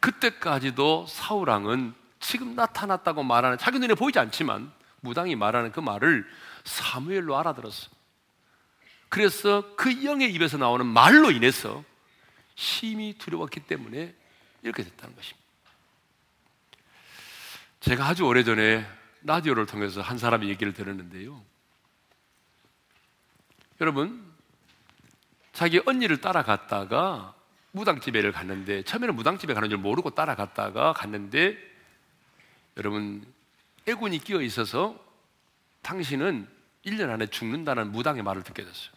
그때까지도 0.00 1.06
사울왕은 1.06 1.94
지금 2.20 2.54
나타났다고 2.54 3.22
말하는 3.22 3.58
자기 3.58 3.78
눈에 3.78 3.94
보이지 3.94 4.18
않지만 4.18 4.72
무당이 5.00 5.36
말하는 5.36 5.72
그 5.72 5.80
말을 5.80 6.26
사무엘로 6.64 7.36
알아들었어. 7.36 7.90
그래서 9.08 9.74
그 9.76 10.04
영의 10.04 10.32
입에서 10.32 10.56
나오는 10.56 10.86
말로 10.86 11.30
인해서 11.30 11.84
심히 12.54 13.14
두려웠기 13.18 13.60
때문에 13.60 14.14
이렇게 14.62 14.82
됐다는 14.82 15.14
것입니다. 15.14 15.44
제가 17.80 18.06
아주 18.06 18.24
오래전에 18.24 18.86
라디오를 19.22 19.66
통해서 19.66 20.00
한 20.00 20.16
사람의 20.16 20.48
얘기를 20.48 20.72
들었는데요. 20.72 21.42
여러분, 23.80 24.32
자기 25.52 25.80
언니를 25.84 26.20
따라갔다가 26.20 27.34
무당집에를 27.74 28.30
갔는데 28.30 28.84
처음에는 28.84 29.16
무당집에 29.16 29.52
가는 29.52 29.68
줄 29.68 29.78
모르고 29.78 30.10
따라갔다가 30.10 30.92
갔는데 30.92 31.58
여러분 32.76 33.24
애군이 33.86 34.18
끼어 34.20 34.40
있어서 34.42 34.98
당신은 35.82 36.48
1년 36.86 37.10
안에 37.10 37.26
죽는다는 37.26 37.90
무당의 37.90 38.22
말을 38.22 38.42
듣게 38.42 38.64
됐어요. 38.64 38.92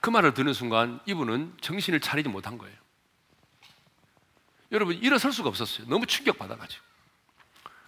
그 0.00 0.10
말을 0.10 0.34
듣는 0.34 0.52
순간 0.52 1.00
이분은 1.06 1.54
정신을 1.60 2.00
차리지 2.00 2.28
못한 2.28 2.56
거예요. 2.56 2.76
여러분 4.70 4.96
일어설 4.96 5.32
수가 5.32 5.48
없었어요. 5.48 5.86
너무 5.88 6.06
충격받아가지고. 6.06 6.84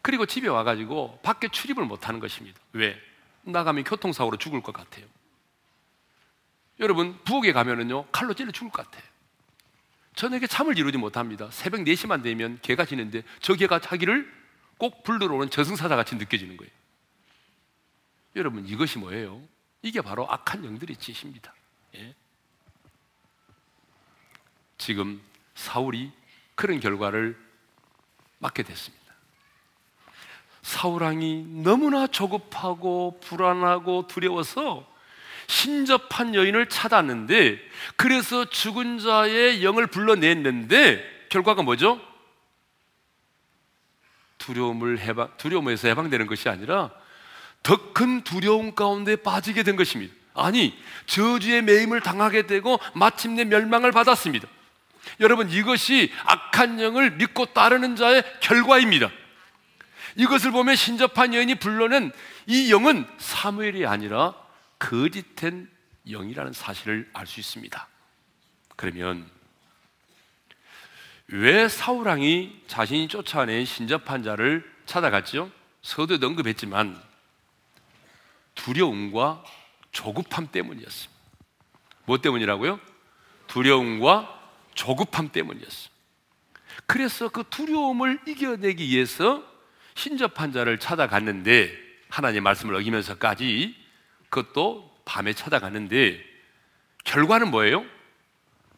그리고 0.03 0.27
집에 0.27 0.49
와가지고 0.49 1.21
밖에 1.23 1.49
출입을 1.49 1.85
못하는 1.85 2.21
것입니다. 2.21 2.61
왜? 2.73 3.01
나가면 3.43 3.85
교통사고로 3.85 4.37
죽을 4.39 4.61
것 4.61 4.73
같아요. 4.73 5.07
여러분 6.81 7.19
부엌에 7.25 7.53
가면은요 7.53 8.07
칼로 8.07 8.35
찔러 8.35 8.51
죽을 8.53 8.71
것 8.71 8.85
같아요. 8.85 9.05
저녁에 10.15 10.47
잠을 10.47 10.79
이루지 10.79 10.99
못합니다. 10.99 11.51
새벽 11.51 11.81
4시만 11.81 12.23
되면 12.23 12.59
개가 12.63 12.85
지는데 12.85 13.23
저 13.41 13.55
개가 13.55 13.81
자기를 13.81 14.33
꼭 14.79 15.03
불러오는 15.03 15.47
오 15.47 15.51
저승사자 15.51 15.97
같이 15.97 16.17
느껴지는 16.17 16.57
거예요. 16.57 16.73
여러분 18.37 18.67
이것이 18.67 18.99
뭐예요? 18.99 19.41
이게 19.83 20.01
바로 20.01 20.31
악한 20.31 20.65
영들의 20.65 20.97
짓입니다. 20.97 21.55
예? 21.97 22.15
지금 24.79 25.21
사울이 25.55 26.13
그런 26.55 26.81
결과를 26.81 27.39
맞게 28.39 28.63
됐습니다. 28.63 29.05
사울왕이 30.63 31.63
너무나 31.63 32.07
조급하고 32.07 33.21
불안하고 33.21 34.07
두려워서 34.07 34.91
신접한 35.47 36.35
여인을 36.35 36.69
찾았는데 36.69 37.59
그래서 37.97 38.45
죽은 38.45 38.99
자의 38.99 39.65
영을 39.65 39.87
불러냈는데 39.87 41.27
결과가 41.29 41.63
뭐죠? 41.63 42.01
두려움을 44.39 44.99
해방, 45.01 45.31
두려움에서 45.37 45.89
해방되는 45.89 46.27
것이 46.27 46.49
아니라 46.49 46.91
더 47.63 47.93
큰 47.95 48.23
두려움 48.23 48.75
가운데 48.75 49.17
빠지게 49.17 49.63
된 49.63 49.77
것입니다. 49.77 50.13
아니, 50.35 50.77
저주의 51.07 51.63
매임을 51.63 52.01
당하게 52.01 52.47
되고 52.47 52.79
마침내 52.93 53.45
멸망을 53.45 53.93
받았습니다. 53.93 54.47
여러분, 55.21 55.49
이것이 55.49 56.13
악한 56.25 56.81
영을 56.81 57.13
믿고 57.13 57.47
따르는 57.47 57.97
자의 57.97 58.23
결과입니다. 58.41 59.11
이것을 60.17 60.51
보면 60.51 60.77
신접한 60.77 61.35
여인이 61.35 61.55
불러낸 61.57 62.13
이 62.47 62.71
영은 62.71 63.07
사무엘이 63.19 63.87
아니라 63.87 64.35
거짓된 64.79 65.71
영이라는 66.09 66.53
사실을 66.53 67.09
알 67.13 67.27
수 67.27 67.41
있습니다. 67.41 67.89
그러면 68.77 69.29
왜 71.29 71.69
사울왕이 71.69 72.65
자신이 72.67 73.09
쫓아낸 73.09 73.65
신접한 73.65 74.23
자를 74.23 74.71
찾아갔죠? 74.87 75.51
서두에 75.83 76.19
언급했지만 76.23 77.01
두려움과 78.55 79.45
조급함 79.93 80.49
때문이었습니다. 80.49 81.15
뭐 82.05 82.19
때문이라고요? 82.19 82.79
두려움과 83.47 84.53
조급함 84.75 85.31
때문이었습니다. 85.31 85.95
그래서 86.87 87.29
그 87.29 87.45
두려움을 87.49 88.21
이겨내기 88.27 88.87
위해서 88.89 89.43
신접한 89.95 90.53
자를 90.53 90.79
찾아갔는데 90.79 91.73
하나님의 92.11 92.41
말씀을 92.43 92.75
어기면서까지 92.75 93.84
그것도 94.35 94.93
밤에 95.05 95.33
찾아가는데 95.33 96.21
결과는 97.05 97.53
뭐예요? 97.53 97.85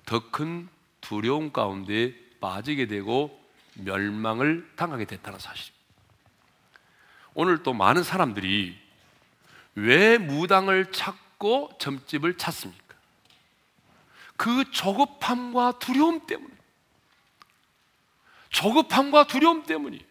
더 0.04 0.30
큰 0.30 0.68
두려움 1.00 1.50
가운데 1.50 2.12
빠지게 2.40 2.86
되고 2.86 3.42
멸망을 3.74 4.70
당하게 4.76 5.06
됐다는 5.06 5.38
사실입니다. 5.38 5.76
오늘 7.32 7.62
또 7.62 7.72
많은 7.72 8.02
사람들이 8.02 8.78
왜 9.76 10.18
무당을 10.18 10.92
찾고 10.92 11.78
점집을 11.78 12.36
찾습니까? 12.36 12.94
그 14.36 14.70
조급함과 14.70 15.78
두려움 15.78 16.26
때문에. 16.26 16.54
조급함과 18.50 19.26
두려움 19.26 19.64
때문이. 19.64 20.04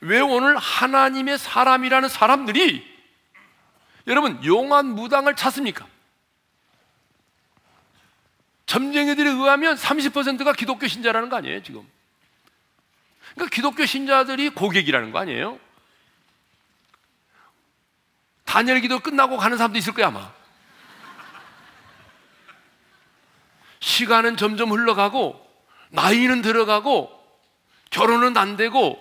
왜 0.00 0.20
오늘 0.20 0.56
하나님의 0.58 1.38
사람이라는 1.38 2.08
사람들이 2.10 2.95
여러분 4.06 4.42
용한 4.44 4.86
무당을 4.94 5.34
찾습니까? 5.34 5.86
점쟁이들에 8.66 9.30
의하면 9.30 9.76
30%가 9.76 10.52
기독교 10.52 10.86
신자라는 10.86 11.28
거 11.28 11.36
아니에요, 11.36 11.62
지금? 11.62 11.88
그러니까 13.34 13.54
기독교 13.54 13.84
신자들이 13.84 14.50
고객이라는 14.50 15.12
거 15.12 15.18
아니에요? 15.20 15.58
단열 18.44 18.80
기도 18.80 19.00
끝나고 19.00 19.36
가는 19.36 19.56
사람도 19.56 19.78
있을 19.78 19.92
거야, 19.92 20.08
아마. 20.08 20.32
시간은 23.80 24.36
점점 24.36 24.72
흘러가고, 24.72 25.44
나이는 25.90 26.42
들어가고, 26.42 27.12
결혼은 27.90 28.36
안 28.36 28.56
되고, 28.56 28.98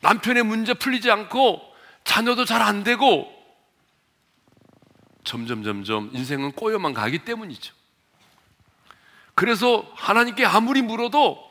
남편의 0.00 0.44
문제 0.44 0.74
풀리지 0.74 1.10
않고, 1.10 1.74
자녀도 2.04 2.44
잘 2.44 2.62
안 2.62 2.84
되고, 2.84 3.31
점점 5.24 5.62
점점 5.62 6.10
인생은 6.12 6.52
꼬여만 6.52 6.94
가기 6.94 7.20
때문이죠. 7.20 7.74
그래서 9.34 9.90
하나님께 9.94 10.44
아무리 10.44 10.82
물어도 10.82 11.50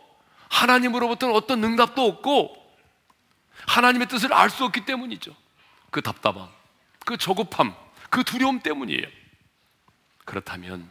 하나님으로부터는 0.50 1.34
어떤 1.36 1.64
응답도 1.64 2.06
없고 2.06 2.56
하나님의 3.68 4.08
뜻을 4.08 4.34
알 4.34 4.50
수 4.50 4.66
없기 4.66 4.86
때문이죠. 4.86 5.36
그 5.90 6.02
답답함, 6.02 6.50
그 7.06 7.18
조급함, 7.18 7.74
그 8.10 8.24
두려움 8.24 8.60
때문이에요. 8.60 9.08
그렇다면 10.26 10.90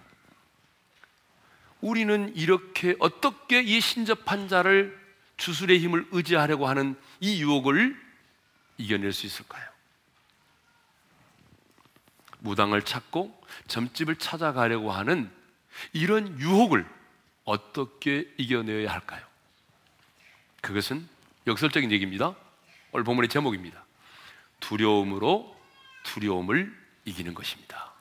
우리는 1.80 2.32
이렇게 2.36 2.96
어떻게 2.98 3.62
이 3.62 3.80
신접한 3.80 4.48
자를 4.48 4.98
주술의 5.36 5.78
힘을 5.78 6.06
의지하려고 6.10 6.68
하는 6.68 6.94
이 7.20 7.42
유혹을 7.42 7.98
이겨낼 8.76 9.12
수 9.12 9.26
있을까요? 9.26 9.69
무당을 12.40 12.82
찾고 12.82 13.38
점집을 13.68 14.16
찾아가려고 14.16 14.92
하는 14.92 15.30
이런 15.92 16.38
유혹을 16.38 16.86
어떻게 17.44 18.28
이겨내야 18.36 18.90
할까요? 18.90 19.24
그것은 20.60 21.08
역설적인 21.46 21.90
얘기입니다. 21.90 22.34
오늘 22.92 23.04
본문의 23.04 23.28
제목입니다. 23.28 23.84
두려움으로 24.60 25.56
두려움을 26.02 26.76
이기는 27.04 27.34
것입니다. 27.34 27.92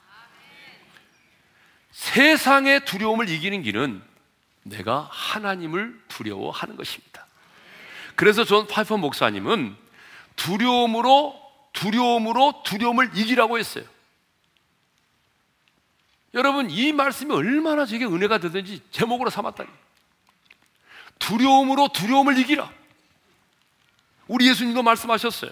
세상의 1.91 2.86
두려움을 2.86 3.30
이기는 3.30 3.61
길은 3.61 4.01
내가 4.64 5.07
하나님을 5.11 5.99
두려워하는 6.07 6.76
것입니다. 6.76 7.26
그래서 8.16 8.43
존 8.43 8.68
파이퍼 8.68 8.97
목사님은 8.97 9.76
두려움으로 10.36 11.39
두려움으로 11.74 12.64
두려움을 12.66 13.11
이기라고 13.16 13.57
했어요. 13.57 13.86
여러분 16.34 16.69
이 16.69 16.91
말씀이 16.91 17.34
얼마나 17.34 17.86
제게 17.86 18.05
은혜가 18.05 18.38
되든지 18.38 18.82
제목으로 18.91 19.30
삼았다니. 19.30 19.69
두려움으로 21.17 21.89
두려움을 21.89 22.38
이기라. 22.39 22.71
우리 24.27 24.47
예수님도 24.47 24.84
말씀하셨어요. 24.84 25.51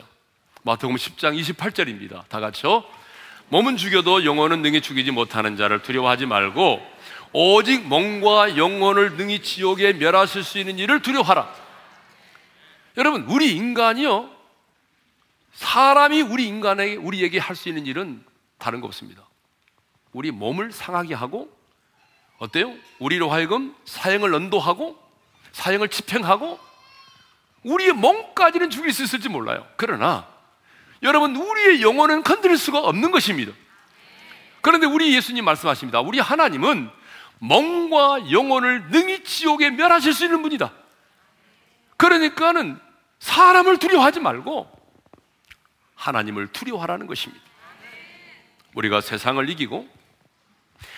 마태복음 0.63 0.95
10장 0.95 1.39
28절입니다. 1.41 2.27
다 2.29 2.39
같이요. 2.39 2.83
몸은 3.49 3.77
죽여도 3.77 4.25
영혼은 4.25 4.61
능히 4.61 4.81
죽이지 4.81 5.11
못하는 5.11 5.55
자를 5.57 5.81
두려워하지 5.81 6.25
말고 6.25 6.81
오직 7.33 7.87
몸과 7.87 8.57
영혼을 8.57 9.15
능히 9.17 9.41
지옥에 9.41 9.93
멸하실 9.93 10.43
수 10.43 10.59
있는 10.59 10.77
일을 10.79 11.01
두려워하라. 11.01 11.53
여러분, 12.97 13.23
우리 13.23 13.51
인간이요. 13.55 14.29
사람이 15.53 16.21
우리 16.21 16.47
인간에게 16.47 16.95
우리에게 16.95 17.39
할 17.39 17.55
수 17.55 17.69
있는 17.69 17.85
일은 17.85 18.23
다른 18.57 18.81
거 18.81 18.87
없습니다. 18.87 19.26
우리 20.17 20.31
몸을 20.31 20.71
상하게 20.71 21.13
하고 21.13 21.47
어때요? 22.39 22.73
우리로 22.97 23.29
하여금 23.29 23.75
사형을 23.85 24.33
언도하고 24.33 24.97
사형을 25.51 25.89
집행하고 25.89 26.59
우리의 27.61 27.93
몸까지는 27.93 28.71
죽일 28.71 28.93
수 28.93 29.03
있을지 29.03 29.29
몰라요. 29.29 29.67
그러나 29.75 30.27
여러분, 31.03 31.35
우리의 31.35 31.83
영혼은 31.83 32.23
건드릴 32.23 32.57
수가 32.57 32.79
없는 32.79 33.11
것입니다. 33.11 33.53
그런데 34.61 34.87
우리 34.87 35.15
예수님 35.15 35.45
말씀하십니다. 35.45 36.01
우리 36.01 36.19
하나님은 36.19 36.89
몸과 37.37 38.31
영혼을 38.31 38.89
능히 38.89 39.23
지옥에 39.23 39.69
멸하실 39.69 40.13
수 40.13 40.25
있는 40.25 40.41
분이다. 40.41 40.73
그러니까는 41.95 42.79
사람을 43.19 43.77
두려워하지 43.77 44.19
말고 44.21 44.67
하나님을 45.93 46.47
두려워하라는 46.53 47.05
것입니다. 47.05 47.45
우리가 48.73 49.01
세상을 49.01 49.47
이기고 49.51 49.96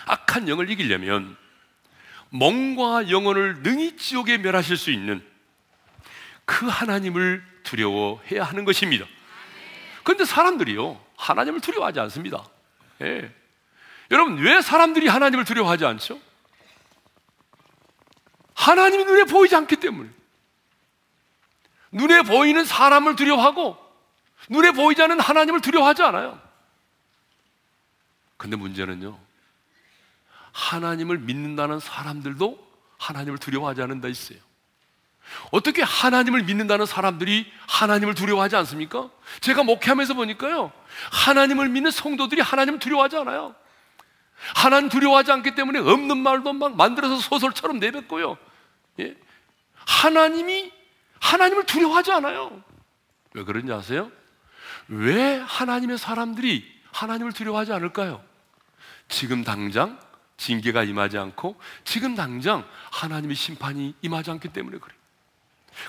악한 0.06 0.48
영을 0.50 0.70
이기려면 0.70 1.38
몸과 2.30 3.10
영혼을 3.10 3.62
능히 3.62 3.98
지옥에 3.98 4.38
멸하실 4.38 4.78
수 4.78 4.92
있는 4.92 5.26
그 6.46 6.68
하나님을 6.68 7.44
두려워해야 7.64 8.44
하는 8.44 8.66
것입니다. 8.66 9.06
그런데 10.04 10.26
사람들이요, 10.26 11.00
하나님을 11.18 11.62
두려워하지 11.62 12.00
않습니다. 12.00 12.44
예. 13.02 13.32
여러분, 14.12 14.38
왜 14.40 14.62
사람들이 14.62 15.08
하나님을 15.08 15.46
두려워하지 15.46 15.86
않죠? 15.86 16.20
하나님이 18.56 19.06
눈에 19.06 19.24
보이지 19.26 19.56
않기 19.56 19.76
때문에. 19.76 20.10
눈에 21.92 22.24
보이는 22.24 22.66
사람을 22.66 23.16
두려워하고, 23.16 23.78
눈에 24.50 24.72
보이지 24.72 25.02
않는 25.04 25.20
하나님을 25.20 25.62
두려워하지 25.62 26.02
않아요. 26.04 26.42
근데 28.38 28.56
문제는요, 28.56 29.20
하나님을 30.60 31.20
믿는다는 31.20 31.80
사람들도 31.80 32.68
하나님을 32.98 33.38
두려워하지 33.38 33.82
않는다 33.82 34.10
있어요. 34.10 34.38
어떻게 35.52 35.82
하나님을 35.84 36.44
믿는다는 36.44 36.86
사람들이 36.86 37.50
하나님을 37.68 38.14
두려워하지 38.14 38.56
않습니까? 38.58 39.10
제가 39.42 39.64
목회하면서 39.64 40.16
보니까요. 40.16 40.72
하나님을 41.12 41.70
믿는 41.70 41.92
성도들이 41.92 42.42
하나님을 42.42 42.80
두려워하지 42.80 43.18
않아요. 43.18 43.56
하나님 44.56 44.90
두려워하지 44.90 45.32
않기 45.32 45.56
때문에 45.56 45.80
없는 45.80 46.18
말도 46.18 46.54
막 46.54 46.76
만들어서 46.76 47.18
소설처럼 47.18 47.80
내뱉고요. 47.80 48.38
예? 49.00 49.16
하나님이 49.76 50.72
하나님을 51.20 51.66
두려워하지 51.66 52.12
않아요. 52.14 52.62
왜 53.34 53.44
그런지 53.44 53.72
아세요? 53.72 54.12
왜 54.88 55.38
하나님의 55.38 55.98
사람들이 55.98 56.66
하나님을 56.92 57.32
두려워하지 57.32 57.72
않을까요? 57.74 58.24
지금 59.08 59.44
당장 59.44 60.00
징계가 60.40 60.84
임하지 60.86 61.18
않고 61.18 61.60
지금 61.84 62.16
당장 62.16 62.68
하나님의 62.92 63.36
심판이 63.36 63.94
임하지 64.02 64.32
않기 64.32 64.50
때문에 64.50 64.80
그래요. 64.80 64.98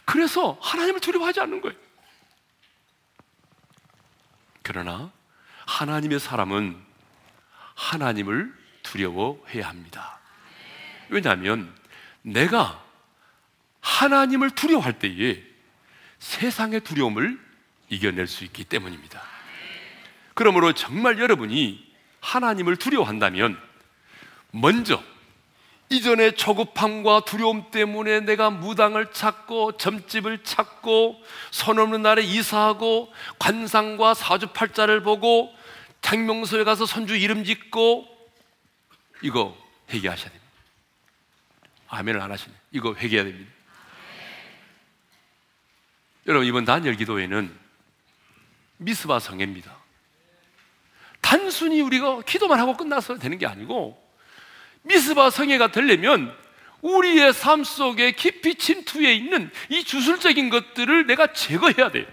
그래서 0.04 0.58
하나님을 0.60 1.00
두려워하지 1.00 1.40
않는 1.40 1.60
거예요. 1.60 1.78
그러나 4.62 5.10
하나님의 5.66 6.20
사람은 6.20 6.76
하나님을 7.74 8.52
두려워해야 8.82 9.68
합니다. 9.68 10.18
왜냐하면 11.08 11.72
내가 12.22 12.84
하나님을 13.80 14.50
두려워할 14.50 14.98
때에 14.98 15.42
세상의 16.18 16.80
두려움을 16.80 17.40
이겨낼 17.88 18.26
수 18.26 18.44
있기 18.44 18.64
때문입니다. 18.64 19.22
그러므로 20.34 20.72
정말 20.72 21.18
여러분이 21.18 21.88
하나님을 22.20 22.76
두려워한다면 22.76 23.69
먼저 24.52 25.02
이전의 25.88 26.36
초급함과 26.36 27.24
두려움 27.24 27.70
때문에 27.72 28.20
내가 28.20 28.50
무당을 28.50 29.12
찾고 29.12 29.76
점집을 29.76 30.44
찾고 30.44 31.20
선 31.50 31.78
없는 31.80 32.02
날에 32.02 32.22
이사하고 32.22 33.12
관상과 33.40 34.14
사주팔자를 34.14 35.02
보고 35.02 35.52
장명소에 36.00 36.62
가서 36.62 36.86
선주 36.86 37.16
이름 37.16 37.44
짓고 37.44 38.06
이거 39.22 39.56
회개하셔야 39.90 40.30
됩니다. 40.30 40.50
아멘을 41.88 42.20
안 42.20 42.30
하시네. 42.30 42.54
이거 42.70 42.94
회개해야 42.94 43.24
됩니다. 43.24 43.52
여러분 46.28 46.46
이번 46.46 46.64
단열 46.64 46.94
기도회는 46.94 47.52
미스바 48.76 49.18
성회입니다. 49.18 49.76
단순히 51.20 51.80
우리가 51.80 52.22
기도만 52.22 52.60
하고 52.60 52.76
끝나서 52.76 53.18
되는 53.18 53.38
게 53.38 53.46
아니고 53.46 54.09
미스바 54.82 55.30
성회가 55.30 55.68
되려면 55.72 56.34
우리의 56.82 57.32
삶 57.32 57.64
속에 57.64 58.12
깊이 58.12 58.54
침투해 58.54 59.14
있는 59.14 59.50
이 59.68 59.84
주술적인 59.84 60.48
것들을 60.50 61.06
내가 61.06 61.32
제거해야 61.32 61.90
돼요. 61.90 62.06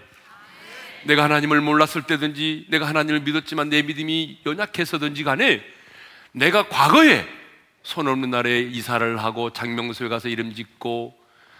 내가 1.04 1.24
하나님을 1.24 1.60
몰랐을 1.60 2.02
때든지 2.06 2.66
내가 2.68 2.86
하나님을 2.86 3.20
믿었지만 3.20 3.70
내 3.70 3.82
믿음이 3.82 4.40
연약해서든지 4.44 5.24
간에 5.24 5.62
내가 6.32 6.68
과거에 6.68 7.26
손 7.82 8.06
없는 8.06 8.30
날에 8.30 8.60
이사를 8.60 9.18
하고 9.18 9.50
장명소에 9.52 10.08
가서 10.08 10.28
이름 10.28 10.54
짓고 10.54 11.16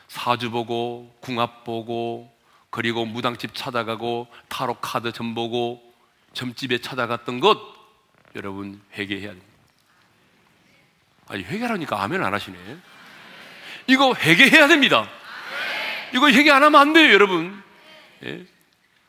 사주 0.08 0.50
보고 0.50 1.14
궁합 1.20 1.64
보고 1.64 2.30
그리고 2.70 3.06
무당집 3.06 3.54
찾아가고 3.54 4.28
타로 4.48 4.74
카드 4.74 5.12
점 5.12 5.34
보고 5.34 5.82
점집에 6.34 6.78
찾아갔던 6.78 7.40
것 7.40 7.58
여러분 8.36 8.80
회개해야 8.94 9.28
됩니다. 9.28 9.47
아니 11.28 11.42
회개하니까 11.44 12.02
아멘 12.02 12.22
안 12.22 12.32
하시네. 12.34 12.56
이거 13.86 14.14
회개해야 14.14 14.68
됩니다. 14.68 15.08
이거 16.14 16.28
회개 16.30 16.50
안 16.50 16.62
하면 16.62 16.80
안 16.80 16.92
돼요, 16.92 17.12
여러분. 17.12 17.62
예? 18.24 18.44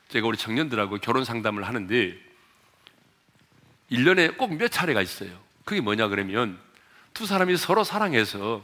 제가 0.09 0.27
우리 0.27 0.37
청년들하고 0.37 0.97
결혼 0.97 1.23
상담을 1.23 1.67
하는데 1.67 2.17
1년에 3.91 4.37
꼭 4.37 4.51
몇 4.51 4.69
차례가 4.69 5.01
있어요. 5.01 5.31
그게 5.65 5.81
뭐냐 5.81 6.07
그러면 6.07 6.59
두 7.13 7.25
사람이 7.25 7.57
서로 7.57 7.83
사랑해서 7.83 8.63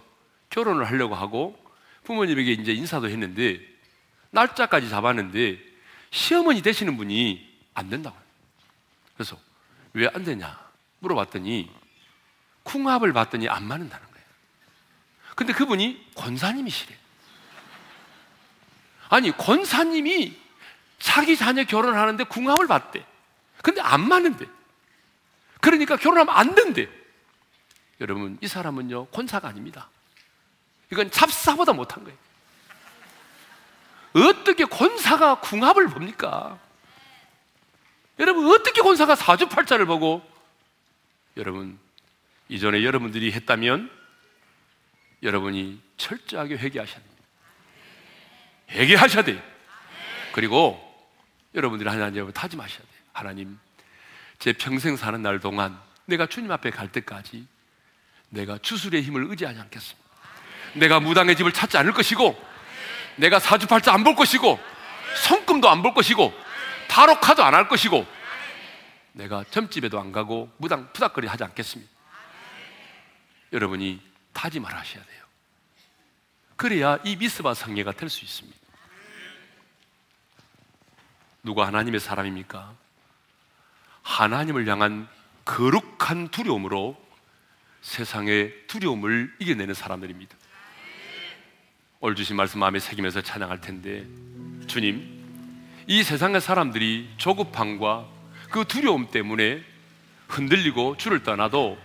결혼을 0.49 0.85
하려고 0.85 1.15
하고 1.15 1.57
부모님에게 2.03 2.51
이제 2.53 2.73
인사도 2.73 3.09
했는데 3.09 3.59
날짜까지 4.31 4.89
잡았는데 4.89 5.59
시어머니 6.11 6.61
되시는 6.61 6.97
분이 6.97 7.47
안 7.73 7.89
된다고. 7.89 8.15
그래서 9.15 9.37
왜 9.93 10.07
안 10.13 10.23
되냐 10.23 10.59
물어봤더니 10.99 11.69
궁합을 12.65 13.13
봤더니 13.13 13.47
안 13.47 13.63
맞는다는 13.63 14.05
거예요. 14.05 14.25
근데 15.35 15.53
그분이 15.53 16.11
권사님이시래. 16.15 16.95
아니, 19.09 19.31
권사님이 19.31 20.37
자기 20.99 21.37
자녀 21.37 21.63
결혼하는데 21.63 22.23
궁합을 22.25 22.67
봤대. 22.67 23.05
근데 23.61 23.81
안 23.81 24.07
맞는데. 24.07 24.45
그러니까 25.61 25.95
결혼하면 25.95 26.35
안 26.35 26.55
된대. 26.55 26.89
여러분, 28.01 28.37
이 28.41 28.47
사람은요, 28.47 29.07
권사가 29.07 29.47
아닙니다. 29.47 29.89
이건 30.91 31.09
잡사보다 31.11 31.73
못한 31.73 32.03
거예요. 32.03 32.17
어떻게 34.15 34.65
권사가 34.65 35.39
궁합을 35.41 35.87
봅니까? 35.89 36.59
여러분, 38.19 38.47
어떻게 38.47 38.81
권사가 38.81 39.15
사주팔자를 39.15 39.85
보고, 39.85 40.27
여러분, 41.37 41.79
이전에 42.49 42.83
여러분들이 42.83 43.31
했다면 43.31 43.89
여러분이 45.23 45.81
철저하게 45.97 46.57
회개하셔야 46.57 46.95
됩니다. 46.95 47.23
회개하셔야 48.71 49.23
돼요. 49.23 49.41
그리고 50.33 50.81
여러분들이 51.55 51.89
하나님 51.89 52.23
앞에 52.23 52.33
다짐하셔야 52.33 52.79
돼요. 52.79 53.01
하나님, 53.13 53.57
제 54.39 54.53
평생 54.53 54.97
사는 54.97 55.21
날 55.21 55.39
동안 55.39 55.79
내가 56.05 56.27
주님 56.27 56.51
앞에 56.51 56.69
갈 56.69 56.91
때까지 56.91 57.47
내가 58.29 58.57
주술의 58.57 59.01
힘을 59.03 59.25
의지하지 59.29 59.59
않겠습니다. 59.59 60.09
내가 60.73 60.99
무당의 60.99 61.37
집을 61.37 61.53
찾지 61.53 61.77
않을 61.77 61.93
것이고, 61.93 62.37
내가 63.15 63.39
사주팔자 63.39 63.93
안 63.93 64.03
볼 64.03 64.13
것이고, 64.15 64.59
성금도 65.23 65.69
안 65.69 65.81
볼 65.81 65.93
것이고, 65.93 66.33
타로카도 66.89 67.43
안 67.43 67.53
할 67.53 67.69
것이고, 67.69 68.05
내가 69.13 69.45
점집에도 69.49 69.99
안 70.01 70.11
가고 70.11 70.51
무당 70.57 70.91
푸닥거리 70.91 71.27
하지 71.27 71.45
않겠습니다. 71.45 71.94
여러분이 73.55 74.01
다짐을 74.33 74.71
하셔야 74.71 75.03
돼요. 75.03 75.23
그래야 76.57 76.99
이 77.03 77.15
미스바 77.15 77.53
성례가 77.53 77.93
될 77.93 78.09
수 78.09 78.23
있습니다. 78.23 78.57
누가 81.43 81.65
하나님의 81.67 81.99
사람입니까? 81.99 82.75
하나님을 84.01 84.67
향한 84.67 85.07
거룩한 85.45 86.29
두려움으로 86.29 87.01
세상의 87.81 88.67
두려움을 88.67 89.35
이겨내는 89.39 89.73
사람들입니다. 89.73 90.35
오늘 91.99 92.15
주신 92.15 92.35
말씀 92.35 92.59
마음에 92.59 92.79
새기면서 92.79 93.21
찬양할 93.21 93.61
텐데, 93.61 94.05
주님, 94.67 95.23
이 95.87 96.03
세상의 96.03 96.41
사람들이 96.41 97.13
조급함과 97.17 98.07
그 98.49 98.65
두려움 98.65 99.11
때문에 99.11 99.63
흔들리고 100.27 100.97
주를 100.97 101.23
떠나도 101.23 101.77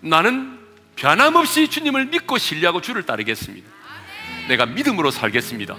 나는 0.00 0.58
변함없이 1.00 1.68
주님을 1.68 2.06
믿고 2.06 2.36
신뢰하고 2.36 2.82
주를 2.82 3.02
따르겠습니다. 3.04 3.66
내가 4.48 4.66
믿음으로 4.66 5.10
살겠습니다. 5.10 5.74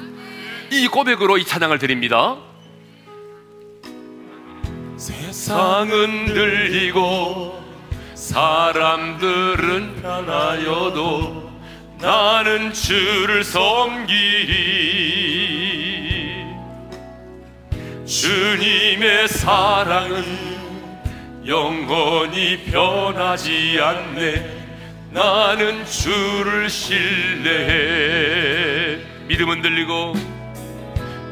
이 0.71 0.87
고백으로 0.87 1.37
이 1.37 1.45
찬양을 1.45 1.77
드립니다. 1.77 2.37
세상은 4.97 6.25
들리고 6.25 7.63
사람들은 8.15 10.03
하나여도 10.03 11.51
나는 11.99 12.73
주를 12.73 13.43
섬기리 13.43 14.15
주님의 18.07 19.27
사랑은 19.27 20.23
영원히 21.45 22.63
변하지 22.63 23.77
않네 23.79 24.60
나는 25.11 25.85
주를 25.85 26.69
신뢰해. 26.69 26.99
믿음은 29.27 29.61
들리고 29.61 30.13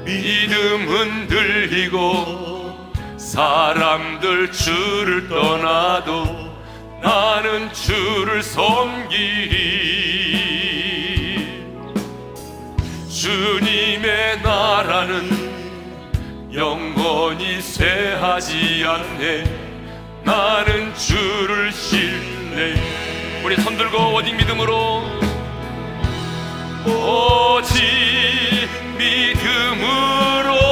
믿음은 0.04 1.28
들리고 1.28 2.78
사람들 3.18 4.52
주를 4.52 5.30
떠나도 5.30 6.50
나는 7.02 7.72
주를 7.72 8.44
섬기리. 8.44 9.80
주님의 13.10 14.42
나라는 14.42 15.50
영원히 16.54 17.62
쇠하지 17.62 18.84
않네. 18.86 19.70
나는 20.26 20.94
주를 20.96 21.72
신뢰 21.72 22.76
우리 23.44 23.56
손들고 23.56 24.16
오직 24.16 24.36
믿음으로. 24.36 25.04
오직 26.86 27.70
믿음으로 28.98 30.69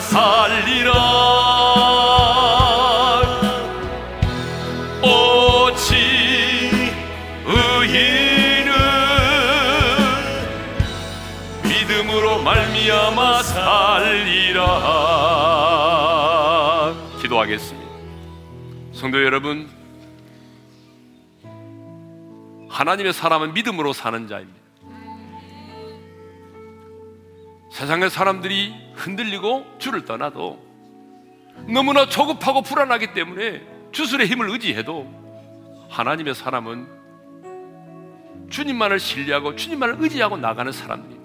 살리라. 0.00 0.92
오직 5.02 5.92
의인은 7.46 8.72
믿음으로 11.64 12.42
말미암아 12.42 13.42
살리라. 13.42 14.60
기도하겠습니다. 17.20 17.90
성도 18.92 19.22
여러분 19.24 19.68
하나님의 22.68 23.12
사람은 23.12 23.54
믿음으로 23.54 23.92
사는 23.92 24.28
자입니다 24.28 24.58
세상의 27.80 28.10
사람들이 28.10 28.74
흔들리고 28.92 29.64
주를 29.78 30.04
떠나도 30.04 30.62
너무나 31.66 32.06
조급하고 32.06 32.60
불안하기 32.60 33.14
때문에 33.14 33.62
주술의 33.90 34.26
힘을 34.26 34.50
의지해도 34.50 35.08
하나님의 35.88 36.34
사람은 36.34 36.86
주님만을 38.50 38.98
신뢰하고 38.98 39.56
주님만을 39.56 39.96
의지하고 39.98 40.36
나가는 40.36 40.70
사람들입니다. 40.70 41.20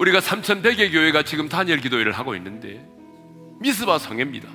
우리가 0.00 0.20
삼천대개 0.20 0.90
교회가 0.90 1.22
지금 1.22 1.48
단열 1.48 1.78
기도회를 1.78 2.10
하고 2.10 2.34
있는데 2.34 2.84
미스바 3.60 4.00
성회입니다. 4.00 4.48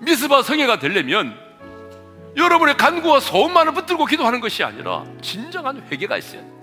미스바 0.00 0.42
성회가 0.42 0.78
되려면 0.78 1.34
여러분의 2.36 2.76
간구와 2.76 3.20
소원만을 3.20 3.72
붙들고 3.72 4.04
기도하는 4.04 4.40
것이 4.40 4.62
아니라 4.62 5.06
진정한 5.22 5.82
회개가 5.90 6.18
있어야 6.18 6.42
돼요. 6.42 6.53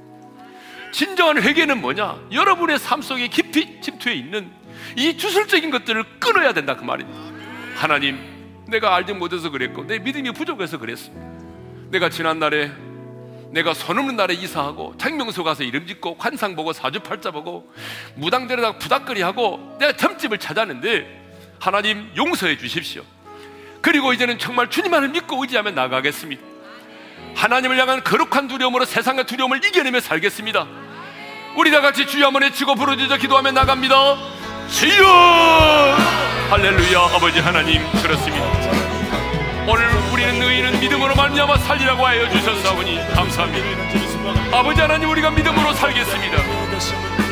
진정한 0.91 1.41
회개는 1.41 1.81
뭐냐? 1.81 2.19
여러분의 2.31 2.79
삶 2.79 3.01
속에 3.01 3.27
깊이 3.27 3.81
침투해 3.81 4.15
있는 4.15 4.51
이 4.95 5.17
주술적인 5.17 5.71
것들을 5.71 6.03
끊어야 6.19 6.53
된다 6.53 6.75
그 6.75 6.83
말입니다. 6.83 7.19
하나님, 7.75 8.19
내가 8.67 8.95
알지 8.95 9.13
못해서 9.13 9.49
그랬고 9.49 9.85
내 9.85 9.99
믿음이 9.99 10.31
부족해서 10.31 10.77
그랬습니다. 10.77 11.25
내가 11.89 12.09
지난 12.09 12.39
날에 12.39 12.71
내가 13.51 13.73
손 13.73 13.99
없는 13.99 14.15
날에 14.15 14.33
이사하고 14.33 14.95
장명소 14.97 15.43
가서 15.43 15.63
이름 15.63 15.85
짓고 15.85 16.17
관상 16.17 16.55
보고 16.55 16.71
사주팔자 16.71 17.31
보고 17.31 17.69
무당들에다가 18.15 18.77
부닥거리하고 18.77 19.77
내가 19.79 19.91
점집을 19.97 20.37
찾았는데 20.37 21.21
하나님 21.59 22.09
용서해 22.15 22.57
주십시오. 22.57 23.03
그리고 23.81 24.13
이제는 24.13 24.37
정말 24.39 24.69
주님만을 24.69 25.09
믿고 25.09 25.41
의지하며 25.41 25.71
나가겠습니다. 25.71 26.50
하나님을 27.35 27.77
향한 27.79 28.03
거룩한 28.03 28.47
두려움으로 28.47 28.85
세상의 28.85 29.25
두려움을 29.25 29.63
이겨내며 29.63 29.99
살겠습니다. 30.01 30.67
우리 31.55 31.71
다 31.71 31.81
같이 31.81 32.05
주여 32.05 32.27
한번 32.27 32.43
외치고 32.43 32.75
부르짖어 32.75 33.17
기도하며 33.17 33.51
나갑니다. 33.51 34.17
주여! 34.69 35.97
할렐루야 36.49 36.99
아버지 37.15 37.39
하나님 37.39 37.81
그렇습니다. 38.01 38.45
오늘 39.67 39.87
우리는 40.11 40.41
의인은 40.41 40.79
믿음으로 40.79 41.15
말미암아 41.15 41.57
살리라고 41.57 42.05
하여 42.05 42.29
주셨사오니 42.29 42.99
감사합니다. 43.13 44.57
아버지 44.57 44.81
하나님 44.81 45.09
우리가 45.09 45.29
믿음으로 45.31 45.73
살겠습니다. 45.73 46.37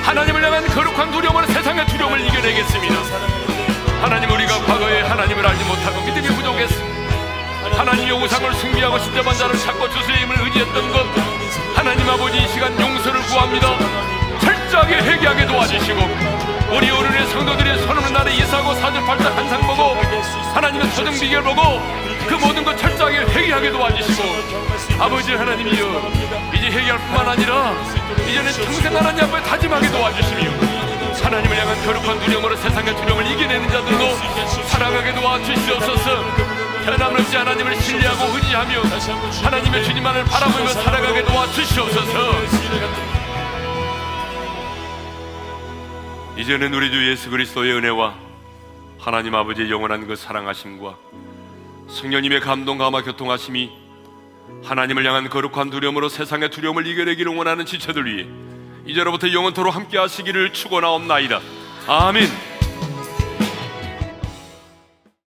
하나님을 0.04 0.44
향한 0.44 0.66
거룩한 0.68 1.12
두려움으로 1.12 1.48
세상의 1.48 1.86
두려움을 1.88 2.22
이겨내겠습니다. 2.22 2.96
하나님 4.02 4.32
우리가 4.32 4.60
과거에 4.66 5.02
하나님을 5.02 5.46
알지 5.46 5.64
못하고 5.66 6.02
믿음이 6.06 6.28
부족했습니다. 6.36 6.99
하나님의 7.78 8.12
우상을 8.12 8.54
숭배하고 8.54 9.00
신자만 9.00 9.36
자를 9.36 9.58
찾고 9.58 9.90
주수의 9.90 10.18
힘을 10.22 10.40
의지했던 10.42 10.92
것 10.92 11.06
하나님 11.76 12.10
아버지 12.10 12.38
이 12.38 12.48
시간 12.48 12.80
용서를 12.80 13.22
구합니다. 13.22 13.78
철저하게 14.40 14.96
회개하게 14.98 15.46
도와주시고 15.46 16.00
우리 16.72 16.90
어른의 16.90 17.28
성도들이 17.28 17.80
손없는 17.80 18.14
날에 18.14 18.36
이사하고 18.36 18.74
사주팔자 18.76 19.36
한상 19.36 19.62
보고 19.62 19.96
하나님의 20.54 20.88
소정 20.92 21.14
비결 21.14 21.44
보고 21.44 21.82
그 22.28 22.34
모든 22.36 22.64
것 22.64 22.78
철저하게 22.78 23.22
회개하게 23.22 23.72
도와주시고 23.72 24.24
아버지 25.00 25.34
하나님이여 25.34 26.12
이제 26.54 26.68
회개할 26.68 27.00
뿐만 27.00 27.30
아니라 27.30 27.74
이제는 28.28 28.52
평생 28.52 28.96
하나님 28.96 29.24
앞에 29.24 29.42
다짐하게 29.44 29.90
도와주시며 29.90 30.52
하나님을 31.24 31.58
향한 31.58 31.86
거룩한 31.86 32.20
두려움으로 32.20 32.56
세상의 32.56 32.96
두려움을 32.96 33.26
이겨내는 33.32 33.70
자들도 33.70 34.16
살아가게 34.68 35.14
도와주시옵소서 35.16 36.59
변함없이 36.90 37.38
하나님을 37.38 37.76
신뢰하고 37.76 38.36
의지하며 38.36 38.82
하나님의 39.44 39.84
주님만을 39.84 40.26
바라보며 40.26 40.68
살아가게 40.70 41.24
도와주시옵소서. 41.24 42.32
이제는 46.36 46.74
우리 46.74 46.90
주 46.90 47.12
예수 47.12 47.30
그리스도의 47.30 47.74
은혜와 47.74 48.16
하나님 48.98 49.36
아버지의 49.36 49.70
영원한 49.70 50.08
그 50.08 50.16
사랑하심과 50.16 50.96
성령님의 51.90 52.40
감동 52.40 52.80
감화 52.80 53.04
교통하심이 53.04 53.72
하나님을 54.64 55.06
향한 55.06 55.30
거룩한 55.30 55.70
두려움으로 55.70 56.10
세상의 56.10 56.50
두려움을 56.50 56.88
이겨내기를 56.88 57.36
원하는 57.36 57.68
지체들 57.68 58.06
위해 58.06 58.28
이제로부터 58.88 59.32
영원토로 59.32 59.70
함께 59.70 60.00
하시기를 60.00 60.54
축원하옵나이다. 60.54 61.40
아멘 61.88 62.49